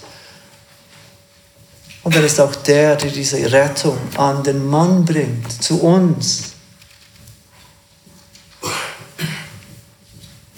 und 2.06 2.14
er 2.14 2.22
ist 2.22 2.40
auch 2.40 2.54
der, 2.54 2.94
der 2.94 3.10
diese 3.10 3.50
Rettung 3.50 3.98
an 4.16 4.44
den 4.44 4.64
Mann 4.64 5.04
bringt, 5.04 5.60
zu 5.60 5.82
uns. 5.82 6.52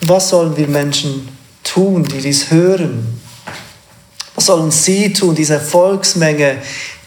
Was 0.03 0.29
sollen 0.29 0.55
wir 0.59 0.69
Menschen 0.69 1.27
tun, 1.65 2.05
die 2.05 2.21
dies 2.21 2.51
hören? 2.51 3.19
Was 4.35 4.45
sollen 4.45 4.71
sie 4.71 5.11
tun, 5.11 5.35
diese 5.35 5.59
Volksmenge, 5.59 6.59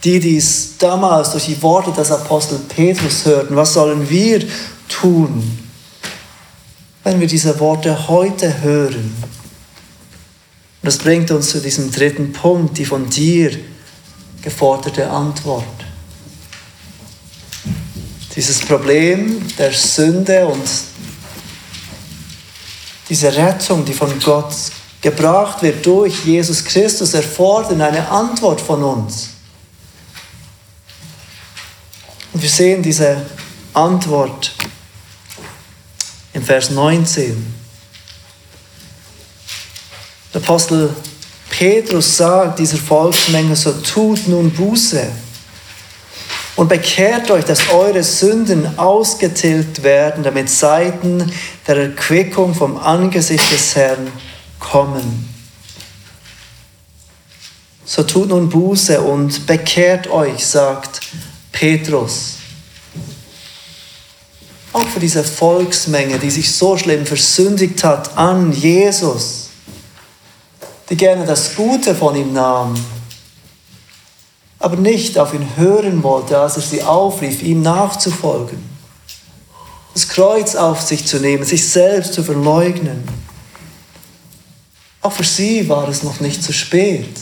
die 0.03 0.19
dies 0.19 0.71
damals 0.79 1.29
durch 1.29 1.45
die 1.45 1.61
Worte 1.61 1.91
des 1.91 2.09
Apostel 2.09 2.57
Petrus 2.67 3.23
hörten? 3.25 3.55
Was 3.55 3.73
sollen 3.73 4.09
wir 4.09 4.43
tun, 4.89 5.67
wenn 7.03 7.19
wir 7.19 7.27
diese 7.27 7.59
Worte 7.59 8.07
heute 8.07 8.63
hören? 8.63 9.15
Das 10.81 10.97
bringt 10.97 11.29
uns 11.29 11.51
zu 11.51 11.61
diesem 11.61 11.91
dritten 11.91 12.33
Punkt, 12.33 12.79
die 12.79 12.85
von 12.85 13.07
dir 13.07 13.51
geforderte 14.41 15.09
Antwort. 15.09 15.65
Dieses 18.35 18.59
Problem 18.61 19.45
der 19.57 19.71
Sünde 19.73 20.47
und 20.47 20.67
diese 23.09 23.35
Rettung, 23.35 23.83
die 23.83 23.93
von 23.93 24.19
Gott 24.19 24.53
gebracht 25.01 25.61
wird 25.61 25.85
durch 25.85 26.23
Jesus 26.23 26.63
Christus, 26.63 27.13
erfordern 27.13 27.81
eine 27.81 28.07
Antwort 28.07 28.61
von 28.61 28.83
uns. 28.83 29.31
Und 32.33 32.41
wir 32.41 32.49
sehen 32.49 32.81
diese 32.81 33.25
Antwort 33.73 34.53
im 36.33 36.43
Vers 36.43 36.69
19. 36.69 37.53
Der 40.33 40.41
Apostel 40.41 40.95
Petrus 41.61 42.17
sagt 42.17 42.57
dieser 42.57 42.77
Volksmenge, 42.77 43.55
so 43.55 43.71
tut 43.71 44.27
nun 44.27 44.49
Buße 44.49 45.05
und 46.55 46.67
bekehrt 46.67 47.29
euch, 47.29 47.45
dass 47.45 47.69
eure 47.69 48.01
Sünden 48.01 48.79
ausgetilgt 48.79 49.83
werden, 49.83 50.23
damit 50.23 50.49
Seiten 50.49 51.31
der 51.67 51.77
Erquickung 51.77 52.55
vom 52.55 52.77
Angesicht 52.77 53.51
des 53.51 53.75
Herrn 53.75 54.11
kommen. 54.57 55.29
So 57.85 58.01
tut 58.01 58.29
nun 58.29 58.49
Buße 58.49 58.99
und 58.99 59.45
bekehrt 59.45 60.07
euch, 60.07 60.43
sagt 60.43 61.01
Petrus. 61.51 62.37
Auch 64.73 64.87
für 64.87 64.99
diese 64.99 65.23
Volksmenge, 65.23 66.17
die 66.17 66.31
sich 66.31 66.51
so 66.51 66.75
schlimm 66.75 67.05
versündigt 67.05 67.83
hat 67.83 68.17
an 68.17 68.51
Jesus 68.51 69.40
die 70.91 70.97
gerne 70.97 71.25
das 71.25 71.55
Gute 71.55 71.95
von 71.95 72.15
ihm 72.15 72.33
nahm, 72.33 72.75
aber 74.59 74.75
nicht 74.75 75.17
auf 75.17 75.33
ihn 75.33 75.47
hören 75.55 76.03
wollte, 76.03 76.37
als 76.37 76.57
er 76.57 76.61
sie 76.63 76.83
aufrief, 76.83 77.41
ihm 77.41 77.61
nachzufolgen. 77.61 78.61
Das 79.93 80.09
Kreuz 80.09 80.53
auf 80.55 80.81
sich 80.81 81.07
zu 81.07 81.19
nehmen, 81.19 81.45
sich 81.45 81.67
selbst 81.67 82.13
zu 82.13 82.23
verleugnen. 82.23 83.03
Auch 85.01 85.13
für 85.13 85.23
sie 85.23 85.67
war 85.69 85.87
es 85.87 86.03
noch 86.03 86.19
nicht 86.19 86.43
zu 86.43 86.51
spät, 86.51 87.17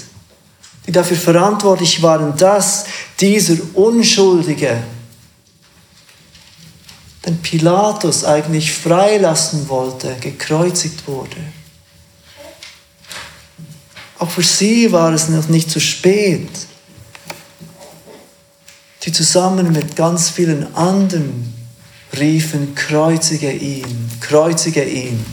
die 0.88 0.92
dafür 0.92 1.18
verantwortlich 1.18 2.02
waren, 2.02 2.36
dass 2.38 2.86
dieser 3.20 3.56
Unschuldige, 3.76 4.82
den 7.24 7.38
Pilatus 7.38 8.24
eigentlich 8.24 8.72
freilassen 8.72 9.70
wollte, 9.70 10.16
gekreuzigt 10.20 11.08
wurde. 11.08 11.38
Auch 14.20 14.30
für 14.30 14.44
sie 14.44 14.92
war 14.92 15.14
es 15.14 15.30
noch 15.30 15.48
nicht 15.48 15.72
zu 15.72 15.80
spät, 15.80 16.50
die 19.04 19.14
zusammen 19.14 19.72
mit 19.72 19.96
ganz 19.96 20.30
vielen 20.30 20.76
anderen 20.76 21.54
riefen, 22.18 22.76
kreuzige 22.76 23.50
ihn, 23.50 24.12
kreuzige 24.20 24.84
ihn. 24.84 25.26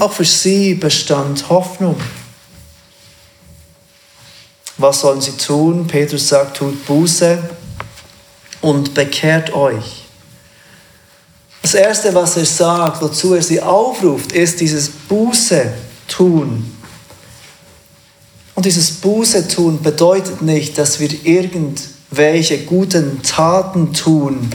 Auch 0.00 0.12
für 0.12 0.24
sie 0.24 0.74
bestand 0.74 1.48
Hoffnung. 1.48 1.96
Was 4.78 5.02
sollen 5.02 5.20
sie 5.20 5.36
tun? 5.36 5.86
Petrus 5.86 6.28
sagt, 6.28 6.56
tut 6.56 6.86
Buße 6.86 7.38
und 8.62 8.94
bekehrt 8.94 9.52
euch. 9.52 10.06
Das 11.62 11.74
Erste, 11.74 12.12
was 12.14 12.36
er 12.36 12.46
sagt, 12.46 13.00
wozu 13.00 13.34
er 13.34 13.42
sie 13.42 13.60
aufruft, 13.60 14.32
ist 14.32 14.60
dieses 14.60 14.88
Buße 14.88 15.72
tun. 16.10 16.70
Und 18.54 18.66
dieses 18.66 18.90
Buße 18.90 19.48
tun 19.48 19.80
bedeutet 19.82 20.42
nicht, 20.42 20.76
dass 20.76 21.00
wir 21.00 21.08
irgendwelche 21.24 22.58
guten 22.64 23.22
Taten 23.22 23.94
tun, 23.94 24.50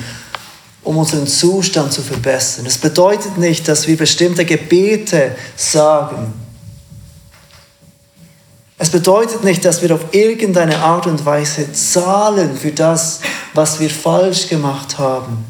um 0.84 0.98
unseren 0.98 1.26
Zustand 1.26 1.92
zu 1.92 2.04
verbessern. 2.04 2.68
Es 2.68 2.78
bedeutet 2.78 3.40
nicht, 3.40 3.68
dass 3.68 3.88
wir 3.88 3.98
bestimmte 3.98 4.46
Gebete 4.46 5.36
sagen. 5.56 6.34
Es 8.78 8.90
bedeutet 8.90 9.44
nicht, 9.44 9.66
dass 9.66 9.82
wir 9.82 9.96
auf 9.96 10.14
irgendeine 10.14 10.78
Art 10.80 11.08
und 11.08 11.26
Weise 11.26 11.72
zahlen 11.74 12.56
für 12.58 12.72
das, 12.72 13.22
was 13.54 13.80
wir 13.80 13.90
falsch 13.90 14.50
gemacht 14.50 15.00
haben. 15.00 15.46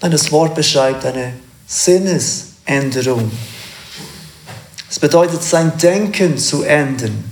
Nein, 0.00 0.12
das 0.12 0.32
Wort 0.32 0.54
beschreibt 0.54 1.04
eine 1.04 1.34
Sinnesänderung. 1.66 3.30
Es 4.92 4.98
bedeutet, 4.98 5.42
sein 5.42 5.72
Denken 5.78 6.36
zu 6.36 6.64
ändern. 6.64 7.24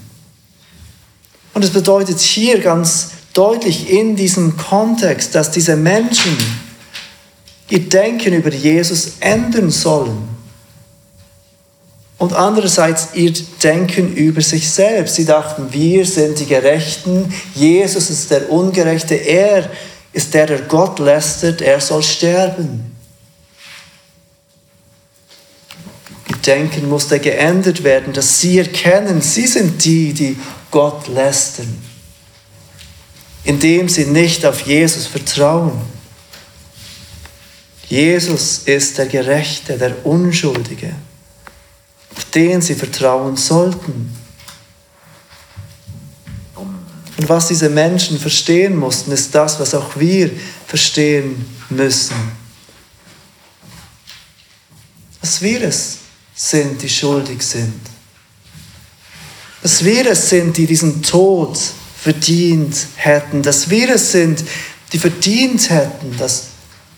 Und 1.53 1.63
es 1.63 1.69
bedeutet 1.69 2.19
hier 2.19 2.59
ganz 2.59 3.11
deutlich 3.35 3.91
in 3.91 4.17
diesem 4.17 4.57
Kontext, 4.57 5.35
dass 5.35 5.51
diese 5.51 5.77
Menschen 5.77 6.39
ihr 7.69 7.87
Denken 7.87 8.33
über 8.33 8.51
Jesus 8.51 9.17
ändern 9.21 9.71
sollen. 9.71 10.27
Und 12.17 12.33
andererseits 12.33 13.09
ihr 13.13 13.35
Denken 13.63 14.15
über 14.15 14.41
sich 14.41 14.71
selbst. 14.71 15.17
Sie 15.17 15.27
dachten, 15.27 15.71
wir 15.71 16.07
sind 16.07 16.39
die 16.41 16.47
Gerechten, 16.47 17.31
Jesus 17.55 18.09
ist 18.09 18.31
der 18.31 18.51
Ungerechte, 18.51 19.17
er 19.17 19.69
ist 20.15 20.33
der, 20.33 20.47
der 20.47 20.63
Gott 20.63 20.99
lästert, 20.99 21.61
er 21.61 21.79
soll 21.79 22.03
sterben. 22.03 22.91
Denken 26.51 26.89
musste 26.89 27.21
geändert 27.21 27.85
werden, 27.85 28.13
dass 28.13 28.41
sie 28.41 28.59
erkennen, 28.59 29.21
sie 29.21 29.47
sind 29.47 29.85
die, 29.85 30.13
die 30.13 30.37
Gott 30.73 31.07
lästern, 31.07 31.81
indem 33.45 33.89
sie 33.89 34.07
nicht 34.07 34.45
auf 34.45 34.63
Jesus 34.63 35.07
vertrauen. 35.07 35.81
Jesus 37.87 38.63
ist 38.65 38.99
der 38.99 39.07
Gerechte, 39.07 39.79
der 39.79 40.05
Unschuldige, 40.05 40.93
auf 42.17 42.25
den 42.25 42.61
sie 42.61 42.75
vertrauen 42.75 43.37
sollten. 43.37 44.13
Und 46.57 47.29
was 47.29 47.47
diese 47.47 47.71
Menschen 47.71 48.19
verstehen 48.19 48.77
mussten, 48.77 49.13
ist 49.13 49.33
das, 49.37 49.61
was 49.61 49.73
auch 49.73 49.97
wir 50.01 50.33
verstehen 50.67 51.47
müssen. 51.69 52.17
Dass 55.21 55.41
wir 55.43 55.63
es 55.63 56.00
sind, 56.41 56.81
die 56.81 56.89
schuldig 56.89 57.43
sind. 57.43 57.81
Dass 59.63 59.85
wir 59.85 60.11
es 60.11 60.31
sind, 60.31 60.57
die 60.57 60.67
diesen 60.67 61.03
Tod 61.03 61.59
verdient 62.03 62.75
hätten. 62.97 63.43
Dass 63.43 63.69
wir 63.69 63.91
es 63.91 64.13
sind, 64.13 64.43
die 64.93 64.99
verdient 64.99 65.69
hätten, 65.69 66.17
dass 66.17 66.47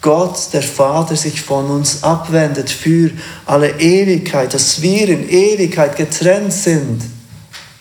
Gott, 0.01 0.53
der 0.53 0.63
Vater, 0.63 1.17
sich 1.17 1.41
von 1.41 1.71
uns 1.71 2.05
abwendet 2.05 2.71
für 2.71 3.11
alle 3.45 3.81
Ewigkeit. 3.81 4.55
Dass 4.55 4.81
wir 4.81 5.09
in 5.09 5.29
Ewigkeit 5.29 5.97
getrennt 5.97 6.53
sind 6.53 7.03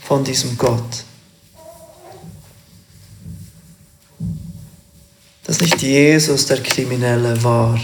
von 0.04 0.24
diesem 0.24 0.58
Gott. 0.58 1.04
Dass 5.44 5.60
nicht 5.60 5.80
Jesus 5.80 6.48
der 6.48 6.62
Kriminelle 6.64 7.44
war, 7.44 7.80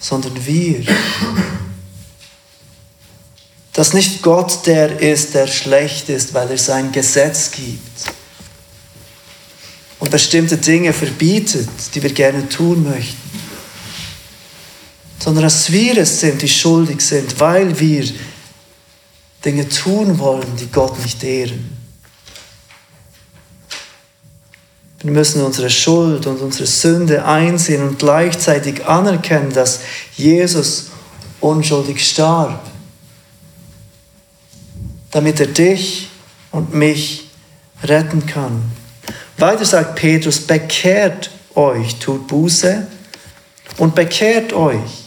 sondern 0.00 0.46
wir 0.46 0.82
dass 3.74 3.92
nicht 3.92 4.22
Gott 4.22 4.66
der 4.66 5.00
ist, 5.00 5.34
der 5.34 5.48
schlecht 5.48 6.08
ist, 6.08 6.32
weil 6.32 6.50
er 6.50 6.58
sein 6.58 6.92
Gesetz 6.92 7.50
gibt 7.50 8.04
und 9.98 10.10
bestimmte 10.10 10.56
Dinge 10.56 10.92
verbietet, 10.92 11.68
die 11.92 12.02
wir 12.02 12.12
gerne 12.12 12.48
tun 12.48 12.84
möchten, 12.84 13.20
sondern 15.18 15.42
dass 15.42 15.72
wir 15.72 15.98
es 15.98 16.20
sind, 16.20 16.40
die 16.40 16.48
schuldig 16.48 17.00
sind, 17.00 17.38
weil 17.40 17.78
wir 17.80 18.08
Dinge 19.44 19.68
tun 19.68 20.18
wollen, 20.20 20.56
die 20.58 20.70
Gott 20.70 20.96
nicht 21.02 21.22
ehren. 21.24 21.76
Wir 25.02 25.10
müssen 25.10 25.42
unsere 25.42 25.68
Schuld 25.68 26.26
und 26.26 26.40
unsere 26.40 26.66
Sünde 26.66 27.24
einsehen 27.24 27.82
und 27.82 27.98
gleichzeitig 27.98 28.86
anerkennen, 28.86 29.52
dass 29.52 29.80
Jesus 30.16 30.86
unschuldig 31.40 32.08
starb 32.08 32.73
damit 35.14 35.38
er 35.38 35.46
dich 35.46 36.08
und 36.50 36.74
mich 36.74 37.30
retten 37.84 38.26
kann. 38.26 38.62
Weiter 39.38 39.64
sagt 39.64 39.94
Petrus, 39.94 40.40
bekehrt 40.40 41.30
euch, 41.54 42.00
tut 42.00 42.26
Buße 42.26 42.84
und 43.78 43.94
bekehrt 43.94 44.52
euch. 44.52 45.04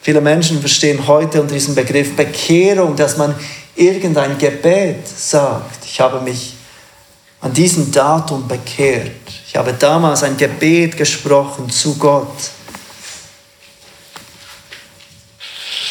Viele 0.00 0.22
Menschen 0.22 0.60
verstehen 0.60 1.06
heute 1.06 1.42
unter 1.42 1.52
diesem 1.52 1.74
Begriff 1.74 2.16
Bekehrung, 2.16 2.96
dass 2.96 3.18
man 3.18 3.34
irgendein 3.76 4.38
Gebet 4.38 5.06
sagt. 5.06 5.84
Ich 5.84 6.00
habe 6.00 6.22
mich 6.22 6.54
an 7.42 7.52
diesem 7.52 7.92
Datum 7.92 8.48
bekehrt. 8.48 9.10
Ich 9.46 9.56
habe 9.56 9.74
damals 9.74 10.22
ein 10.22 10.38
Gebet 10.38 10.96
gesprochen 10.96 11.68
zu 11.68 11.98
Gott. 11.98 12.50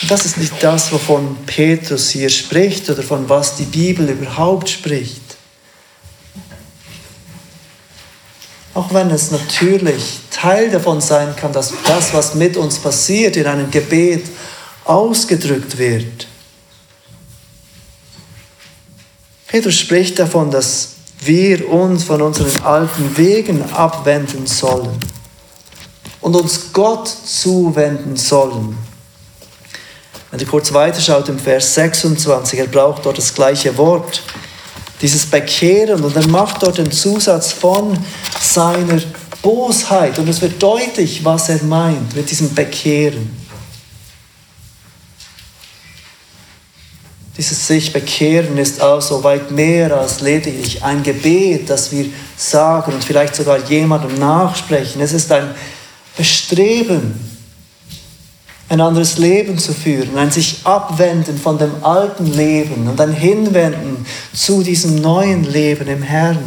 Das 0.08 0.26
ist 0.26 0.38
nicht 0.38 0.64
das, 0.64 0.92
wovon 0.94 1.36
Petrus 1.46 2.10
hier 2.12 2.30
spricht 2.30 2.90
oder 2.90 3.04
von 3.04 3.28
was 3.28 3.56
die 3.58 3.66
Bibel 3.66 4.10
überhaupt 4.10 4.70
spricht. 4.70 5.22
Auch 8.74 8.94
wenn 8.94 9.10
es 9.10 9.32
natürlich 9.32 10.20
Teil 10.32 10.70
davon 10.70 11.02
sein 11.02 11.36
kann, 11.36 11.52
dass 11.52 11.74
das, 11.86 12.14
was 12.14 12.36
mit 12.36 12.56
uns 12.56 12.78
passiert, 12.78 13.36
in 13.36 13.48
einem 13.48 13.70
Gebet 13.70 14.24
ausgedrückt 14.86 15.78
wird. 15.78 16.28
Petrus 19.48 19.76
spricht 19.76 20.20
davon, 20.20 20.52
dass 20.52 20.92
wir 21.22 21.68
uns 21.70 22.06
von 22.06 22.22
unseren 22.22 22.64
alten 22.64 23.18
Wegen 23.18 23.64
abwenden 23.74 24.46
sollen 24.46 24.98
und 26.22 26.36
uns 26.36 26.72
Gott 26.72 27.08
zuwenden 27.08 28.16
sollen. 28.16 28.87
Wenn 30.38 30.46
ihr 30.46 30.52
kurz 30.52 30.72
weiterschaut 30.72 31.30
im 31.30 31.40
Vers 31.40 31.74
26, 31.74 32.60
er 32.60 32.68
braucht 32.68 33.04
dort 33.08 33.18
das 33.18 33.34
gleiche 33.34 33.76
Wort, 33.76 34.22
dieses 35.02 35.26
Bekehren 35.26 36.04
und 36.04 36.16
er 36.16 36.28
macht 36.28 36.62
dort 36.62 36.78
den 36.78 36.92
Zusatz 36.92 37.52
von 37.54 37.98
seiner 38.40 39.02
Bosheit 39.42 40.20
und 40.20 40.30
es 40.30 40.40
wird 40.40 40.62
deutlich, 40.62 41.26
was 41.26 41.50
er 41.50 41.64
meint 41.64 42.16
mit 42.16 42.30
diesem 42.30 42.54
Bekehren. 42.54 43.36
Dieses 47.36 47.66
sich 47.66 47.92
bekehren 47.92 48.60
ist 48.60 48.80
also 48.80 49.24
weit 49.24 49.50
mehr 49.50 49.98
als 49.98 50.22
lediglich 50.22 50.84
ein 50.84 51.02
Gebet, 51.02 51.68
das 51.68 51.92
wir 51.92 52.06
sagen 52.36 52.94
und 52.94 53.04
vielleicht 53.04 53.34
sogar 53.34 53.58
jemandem 53.68 54.14
nachsprechen. 54.20 55.02
Es 55.02 55.14
ist 55.14 55.32
ein 55.32 55.56
Bestreben, 56.16 57.37
ein 58.70 58.82
anderes 58.82 59.18
Leben 59.18 59.58
zu 59.58 59.74
führen, 59.74 60.18
ein 60.18 60.32
sich 60.32 60.66
abwenden 60.66 61.38
von 61.38 61.58
dem 61.58 61.84
alten 61.84 62.26
Leben 62.26 62.88
und 62.88 63.00
ein 63.00 63.14
Hinwenden 63.14 64.06
zu 64.34 64.62
diesem 64.62 64.96
neuen 64.96 65.44
Leben 65.46 65.88
im 65.88 66.02
Herrn. 66.02 66.40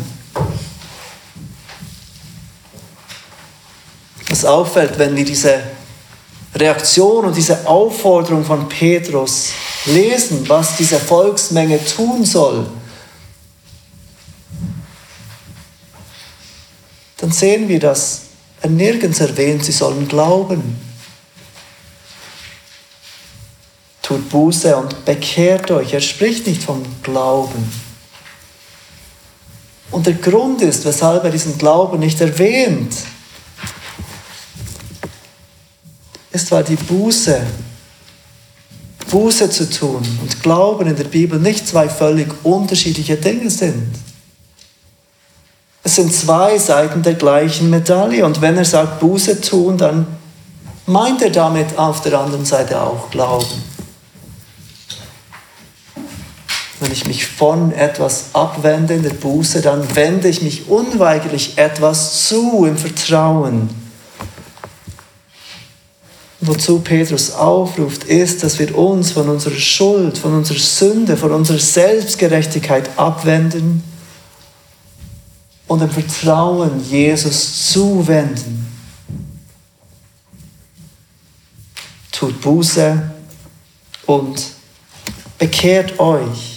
Was 4.29 4.45
auffällt, 4.45 4.99
wenn 4.99 5.17
wir 5.17 5.25
diese 5.25 5.61
Reaktion 6.55 7.25
und 7.25 7.37
diese 7.37 7.67
Aufforderung 7.67 8.45
von 8.45 8.69
Petrus 8.69 9.51
lesen, 9.87 10.47
was 10.49 10.77
diese 10.77 10.99
Volksmenge 10.99 11.81
tun 11.85 12.25
soll, 12.25 12.67
dann 17.17 17.33
sehen 17.33 17.69
wir, 17.69 17.81
dass 17.81 18.23
er 18.61 18.71
nirgends 18.71 19.21
erwähnt, 19.21 19.65
sie 19.65 19.73
sollen 19.73 20.07
glauben. 20.07 20.90
Tut 24.11 24.29
Buße 24.29 24.77
und 24.77 25.05
bekehrt 25.05 25.71
euch. 25.71 25.93
Er 25.93 26.01
spricht 26.01 26.45
nicht 26.49 26.65
vom 26.65 26.83
Glauben. 27.05 27.73
Und 29.93 30.05
der 30.05 30.15
Grund 30.15 30.63
ist, 30.63 30.85
weshalb 30.85 31.23
er 31.23 31.31
diesen 31.31 31.57
Glauben 31.57 32.01
nicht 32.01 32.21
erwähnt, 32.21 32.93
ist, 36.33 36.51
weil 36.51 36.65
die 36.65 36.75
Buße, 36.75 37.41
Buße 39.09 39.49
zu 39.49 39.71
tun 39.71 40.03
und 40.21 40.43
Glauben 40.43 40.89
in 40.89 40.97
der 40.97 41.05
Bibel 41.05 41.39
nicht 41.39 41.69
zwei 41.69 41.89
völlig 41.89 42.33
unterschiedliche 42.43 43.17
Dinge 43.17 43.49
sind. 43.49 43.93
Es 45.85 45.95
sind 45.95 46.13
zwei 46.13 46.59
Seiten 46.59 47.05
der 47.05 47.15
gleichen 47.15 47.71
Medaille. 47.71 48.27
Und 48.27 48.41
wenn 48.41 48.57
er 48.57 48.65
sagt 48.65 48.99
Buße 48.99 49.41
tun, 49.41 49.79
dann 49.79 50.05
meint 50.87 51.23
er 51.23 51.31
damit 51.31 51.79
auf 51.79 52.01
der 52.01 52.19
anderen 52.19 52.45
Seite 52.45 52.81
auch 52.81 53.09
Glauben. 53.11 53.70
Wenn 56.81 56.93
ich 56.93 57.07
mich 57.07 57.27
von 57.27 57.73
etwas 57.73 58.31
abwende 58.33 58.95
in 58.95 59.03
der 59.03 59.11
Buße, 59.11 59.61
dann 59.61 59.95
wende 59.95 60.29
ich 60.29 60.41
mich 60.41 60.69
unweigerlich 60.69 61.59
etwas 61.59 62.27
zu 62.27 62.65
im 62.65 62.79
Vertrauen. 62.79 63.69
Wozu 66.41 66.79
Petrus 66.79 67.33
aufruft, 67.33 68.05
ist, 68.05 68.43
dass 68.43 68.59
wir 68.59 68.77
uns 68.77 69.13
von 69.13 69.29
unserer 69.29 69.59
Schuld, 69.59 70.17
von 70.17 70.33
unserer 70.33 70.59
Sünde, 70.59 71.19
von 71.19 71.33
unserer 71.33 71.59
Selbstgerechtigkeit 71.59 72.99
abwenden 72.99 73.85
und 75.67 75.83
im 75.83 75.91
Vertrauen 75.91 76.83
Jesus 76.89 77.71
zuwenden. 77.71 78.67
Tut 82.11 82.41
Buße 82.41 83.11
und 84.07 84.47
bekehrt 85.39 86.01
euch. 86.01 86.50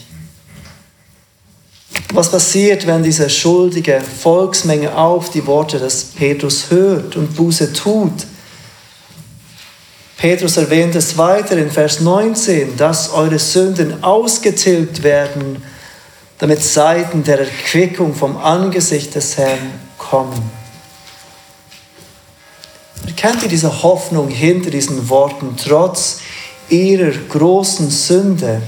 Was 2.14 2.30
passiert, 2.30 2.86
wenn 2.86 3.02
diese 3.02 3.28
schuldige 3.28 4.00
Volksmenge 4.00 4.96
auf 4.96 5.32
die 5.32 5.48
Worte 5.48 5.80
des 5.80 6.04
Petrus 6.04 6.70
hört 6.70 7.16
und 7.16 7.36
Buße 7.36 7.74
tut? 7.74 8.28
Petrus 10.18 10.58
erwähnt 10.58 10.94
es 10.94 11.18
weiter 11.18 11.58
in 11.58 11.72
Vers 11.72 12.02
19, 12.02 12.78
dass 12.78 13.12
eure 13.12 13.40
Sünden 13.40 14.04
ausgetilgt 14.04 15.02
werden, 15.02 15.64
damit 16.38 16.64
Zeiten 16.64 17.24
der 17.24 17.40
Erquickung 17.40 18.14
vom 18.14 18.38
Angesicht 18.38 19.16
des 19.16 19.36
Herrn 19.38 19.80
kommen. 19.98 20.52
Erkennt 23.08 23.42
ihr 23.42 23.50
diese 23.50 23.82
Hoffnung 23.82 24.30
hinter 24.30 24.70
diesen 24.70 25.10
Worten? 25.10 25.56
Trotz 25.58 26.20
ihrer 26.70 27.10
großen 27.10 27.90
Sünde 27.90 28.62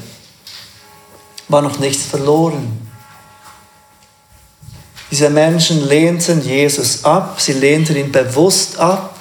war 1.48 1.62
noch 1.62 1.78
nichts 1.78 2.06
verloren. 2.06 2.85
Diese 5.12 5.30
Menschen 5.30 5.88
lehnten 5.88 6.42
Jesus 6.42 7.04
ab, 7.04 7.40
sie 7.40 7.54
lehnten 7.54 7.96
ihn 7.96 8.12
bewusst 8.12 8.80
ab, 8.80 9.18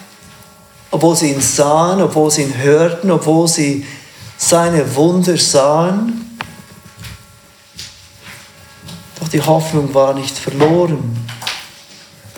obwohl 0.91 1.16
sie 1.16 1.32
ihn 1.32 1.41
sahen, 1.41 2.01
obwohl 2.01 2.30
sie 2.30 2.43
ihn 2.43 2.57
hörten, 2.57 3.11
obwohl 3.11 3.49
sie 3.49 3.85
seine 4.37 4.95
Wunder 4.97 5.37
sahen. 5.37 6.39
Doch 9.20 9.28
die 9.28 9.43
Hoffnung 9.43 9.93
war 9.95 10.14
nicht 10.14 10.37
verloren. 10.37 11.26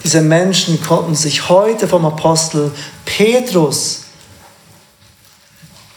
Diese 0.03 0.21
Menschen 0.21 0.81
konnten 0.83 1.15
sich 1.15 1.49
heute 1.49 1.89
vom 1.89 2.05
Apostel 2.05 2.71
Petrus 3.05 4.03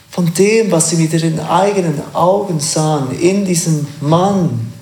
von 0.10 0.34
dem, 0.34 0.72
was 0.72 0.90
sie 0.90 0.98
mit 0.98 1.14
ihren 1.14 1.40
eigenen 1.40 2.02
Augen 2.14 2.60
sahen, 2.60 3.12
in 3.20 3.46
diesem 3.46 3.88
Mann, 4.02 4.74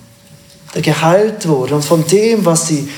geheilt 0.74 1.47
wurde, 1.47 1.76
und 1.76 1.86
von 1.86 2.05
dem, 2.07 2.45
was 2.45 2.68
sie 2.68 2.89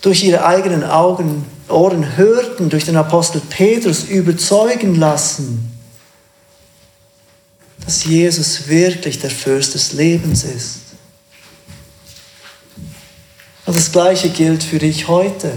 durch 0.00 0.24
ihre 0.24 0.44
eigenen 0.44 0.84
Augen 0.84 1.44
Ohren 1.68 2.16
hörten, 2.16 2.70
durch 2.70 2.84
den 2.84 2.96
Apostel 2.96 3.40
Petrus 3.40 4.04
überzeugen 4.04 4.94
lassen, 4.94 5.70
dass 7.84 8.04
Jesus 8.04 8.68
wirklich 8.68 9.18
der 9.18 9.30
Fürst 9.30 9.74
des 9.74 9.92
Lebens 9.92 10.44
ist. 10.44 10.80
Und 13.66 13.76
das 13.76 13.92
Gleiche 13.92 14.30
gilt 14.30 14.62
für 14.62 14.78
dich 14.78 15.08
heute. 15.08 15.52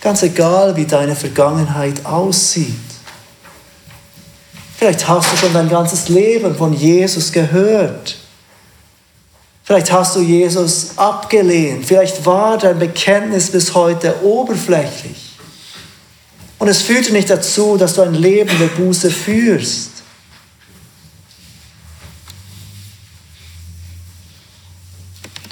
Ganz 0.00 0.22
egal, 0.22 0.76
wie 0.76 0.86
deine 0.86 1.16
Vergangenheit 1.16 2.06
aussieht. 2.06 2.74
Vielleicht 4.78 5.06
hast 5.08 5.32
du 5.32 5.36
schon 5.36 5.52
dein 5.52 5.68
ganzes 5.68 6.08
Leben 6.08 6.54
von 6.54 6.72
Jesus 6.72 7.32
gehört. 7.32 8.16
Vielleicht 9.70 9.92
hast 9.92 10.16
du 10.16 10.20
Jesus 10.20 10.98
abgelehnt. 10.98 11.86
Vielleicht 11.86 12.26
war 12.26 12.58
dein 12.58 12.80
Bekenntnis 12.80 13.52
bis 13.52 13.72
heute 13.72 14.20
oberflächlich. 14.24 15.38
Und 16.58 16.66
es 16.66 16.82
führte 16.82 17.12
nicht 17.12 17.30
dazu, 17.30 17.76
dass 17.76 17.94
du 17.94 18.02
ein 18.02 18.14
Leben 18.14 18.50
der 18.58 18.66
Buße 18.66 19.12
führst. 19.12 19.90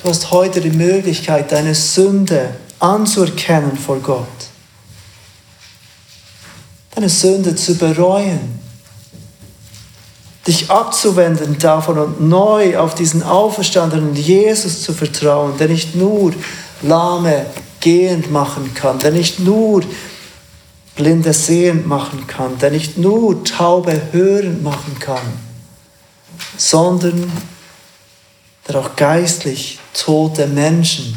Du 0.02 0.08
hast 0.08 0.32
heute 0.32 0.60
die 0.62 0.70
Möglichkeit, 0.70 1.52
deine 1.52 1.76
Sünde 1.76 2.56
anzuerkennen 2.80 3.78
vor 3.78 4.00
Gott. 4.00 4.26
Deine 6.92 7.08
Sünde 7.08 7.54
zu 7.54 7.76
bereuen 7.76 8.67
dich 10.49 10.70
abzuwenden 10.70 11.59
davon 11.59 11.99
und 11.99 12.20
neu 12.22 12.78
auf 12.78 12.94
diesen 12.94 13.22
auferstandenen 13.22 14.16
Jesus 14.16 14.82
zu 14.82 14.94
vertrauen, 14.94 15.59
der 15.59 15.68
nicht 15.68 15.94
nur 15.94 16.32
Lahme 16.80 17.44
gehend 17.80 18.30
machen 18.32 18.72
kann, 18.72 18.99
der 18.99 19.11
nicht 19.11 19.40
nur 19.40 19.82
Blinde 20.96 21.34
sehend 21.34 21.86
machen 21.86 22.26
kann, 22.26 22.59
der 22.59 22.70
nicht 22.70 22.96
nur 22.96 23.44
Taube 23.44 24.01
hörend 24.12 24.62
machen 24.62 24.99
kann, 24.99 25.34
sondern 26.57 27.30
der 28.66 28.80
auch 28.80 28.96
geistlich 28.96 29.78
tote 29.92 30.46
Menschen 30.46 31.14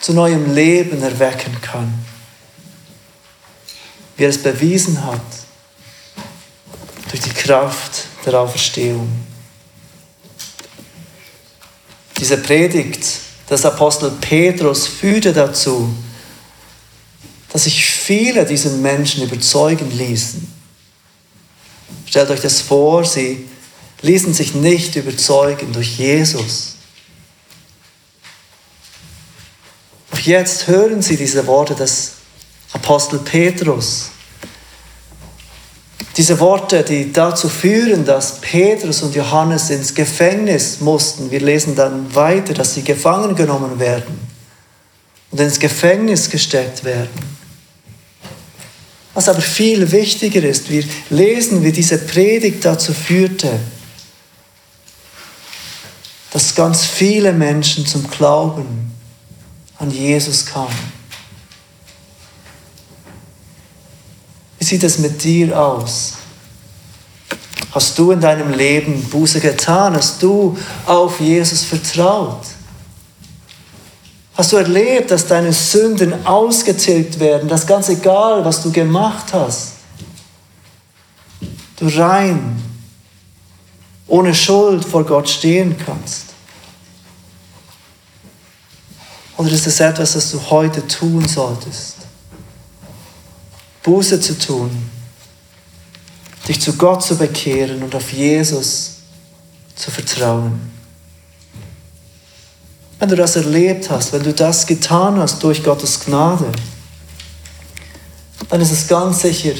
zu 0.00 0.12
neuem 0.12 0.54
Leben 0.54 1.02
erwecken 1.02 1.56
kann, 1.62 1.94
wie 4.18 4.24
er 4.24 4.30
es 4.30 4.42
bewiesen 4.42 5.02
hat 5.02 5.41
durch 7.12 7.22
die 7.22 7.30
Kraft 7.30 8.06
der 8.24 8.40
Auferstehung. 8.40 9.06
Diese 12.18 12.38
Predigt 12.38 13.04
des 13.50 13.66
Apostel 13.66 14.12
Petrus 14.18 14.86
führte 14.86 15.34
dazu, 15.34 15.94
dass 17.52 17.64
sich 17.64 17.84
viele 17.84 18.46
dieser 18.46 18.70
Menschen 18.70 19.24
überzeugen 19.24 19.90
ließen. 19.90 20.50
Stellt 22.06 22.30
euch 22.30 22.40
das 22.40 22.62
vor, 22.62 23.04
sie 23.04 23.46
ließen 24.00 24.32
sich 24.32 24.54
nicht 24.54 24.96
überzeugen 24.96 25.70
durch 25.74 25.98
Jesus. 25.98 26.76
Doch 30.10 30.20
jetzt 30.20 30.66
hören 30.66 31.02
sie 31.02 31.18
diese 31.18 31.46
Worte 31.46 31.74
des 31.74 32.12
Apostel 32.72 33.18
Petrus. 33.18 34.12
Diese 36.16 36.38
Worte, 36.40 36.82
die 36.82 37.12
dazu 37.12 37.48
führen, 37.48 38.04
dass 38.04 38.40
Petrus 38.40 39.02
und 39.02 39.14
Johannes 39.14 39.70
ins 39.70 39.94
Gefängnis 39.94 40.80
mussten. 40.80 41.30
Wir 41.30 41.40
lesen 41.40 41.74
dann 41.74 42.14
weiter, 42.14 42.52
dass 42.52 42.74
sie 42.74 42.82
gefangen 42.82 43.34
genommen 43.34 43.78
werden 43.78 44.18
und 45.30 45.40
ins 45.40 45.58
Gefängnis 45.58 46.28
gesteckt 46.28 46.84
werden. 46.84 47.08
Was 49.14 49.28
aber 49.28 49.40
viel 49.40 49.90
wichtiger 49.90 50.42
ist, 50.42 50.70
wir 50.70 50.84
lesen, 51.10 51.62
wie 51.62 51.72
diese 51.72 51.98
Predigt 51.98 52.64
dazu 52.64 52.92
führte, 52.92 53.58
dass 56.30 56.54
ganz 56.54 56.84
viele 56.84 57.32
Menschen 57.32 57.86
zum 57.86 58.08
Glauben 58.10 58.92
an 59.78 59.90
Jesus 59.90 60.46
kamen. 60.46 61.01
Sieht 64.72 64.84
es 64.84 64.96
mit 64.96 65.22
dir 65.22 65.60
aus? 65.60 66.14
Hast 67.72 67.98
du 67.98 68.10
in 68.10 68.22
deinem 68.22 68.54
Leben 68.54 69.02
Buße 69.10 69.38
getan? 69.38 69.94
Hast 69.94 70.22
du 70.22 70.56
auf 70.86 71.20
Jesus 71.20 71.62
vertraut? 71.62 72.40
Hast 74.34 74.50
du 74.50 74.56
erlebt, 74.56 75.10
dass 75.10 75.26
deine 75.26 75.52
Sünden 75.52 76.26
ausgetilgt 76.26 77.20
werden, 77.20 77.50
dass 77.50 77.66
ganz 77.66 77.90
egal, 77.90 78.46
was 78.46 78.62
du 78.62 78.72
gemacht 78.72 79.34
hast, 79.34 79.72
du 81.76 81.88
rein, 81.88 82.62
ohne 84.06 84.34
Schuld 84.34 84.86
vor 84.86 85.04
Gott 85.04 85.28
stehen 85.28 85.76
kannst? 85.84 86.28
Oder 89.36 89.50
ist 89.50 89.66
es 89.66 89.80
etwas, 89.80 90.14
das 90.14 90.30
du 90.30 90.40
heute 90.48 90.88
tun 90.88 91.28
solltest? 91.28 92.01
Buße 93.82 94.20
zu 94.20 94.38
tun, 94.38 94.90
dich 96.46 96.60
zu 96.60 96.74
Gott 96.74 97.02
zu 97.02 97.16
bekehren 97.16 97.82
und 97.82 97.94
auf 97.94 98.12
Jesus 98.12 98.96
zu 99.74 99.90
vertrauen. 99.90 100.70
Wenn 102.98 103.08
du 103.08 103.16
das 103.16 103.34
erlebt 103.34 103.90
hast, 103.90 104.12
wenn 104.12 104.22
du 104.22 104.32
das 104.32 104.66
getan 104.66 105.18
hast 105.18 105.42
durch 105.42 105.64
Gottes 105.64 105.98
Gnade, 106.04 106.52
dann 108.48 108.60
ist 108.60 108.70
es 108.70 108.86
ganz 108.86 109.22
sicher 109.22 109.54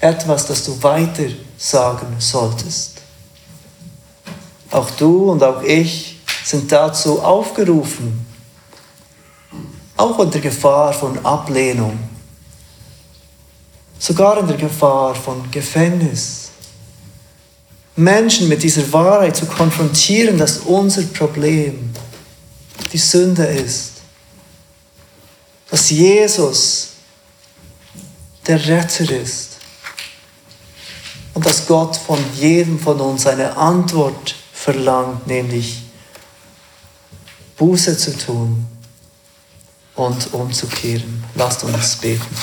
etwas, 0.00 0.46
das 0.46 0.64
du 0.64 0.82
weiter 0.82 1.28
sagen 1.56 2.16
solltest. 2.18 3.02
Auch 4.70 4.90
du 4.92 5.30
und 5.30 5.42
auch 5.42 5.62
ich 5.62 6.20
sind 6.44 6.72
dazu 6.72 7.22
aufgerufen, 7.22 8.26
auch 9.96 10.18
unter 10.18 10.40
Gefahr 10.40 10.92
von 10.92 11.24
Ablehnung 11.24 11.98
sogar 13.98 14.38
in 14.38 14.46
der 14.46 14.56
Gefahr 14.56 15.14
von 15.14 15.50
Gefängnis. 15.50 16.50
Menschen 17.96 18.48
mit 18.48 18.62
dieser 18.62 18.92
Wahrheit 18.92 19.36
zu 19.36 19.46
konfrontieren, 19.46 20.38
dass 20.38 20.58
unser 20.58 21.02
Problem 21.02 21.90
die 22.92 22.98
Sünde 22.98 23.44
ist. 23.44 23.94
Dass 25.70 25.90
Jesus 25.90 26.90
der 28.46 28.64
Retter 28.66 29.10
ist. 29.10 29.56
Und 31.34 31.44
dass 31.44 31.66
Gott 31.66 31.96
von 31.96 32.18
jedem 32.36 32.78
von 32.78 33.00
uns 33.00 33.26
eine 33.26 33.56
Antwort 33.56 34.34
verlangt, 34.52 35.26
nämlich 35.26 35.82
Buße 37.56 37.96
zu 37.96 38.16
tun 38.16 38.66
und 39.94 40.32
umzukehren. 40.32 41.24
Lasst 41.34 41.64
uns 41.64 41.96
beten. 41.96 42.36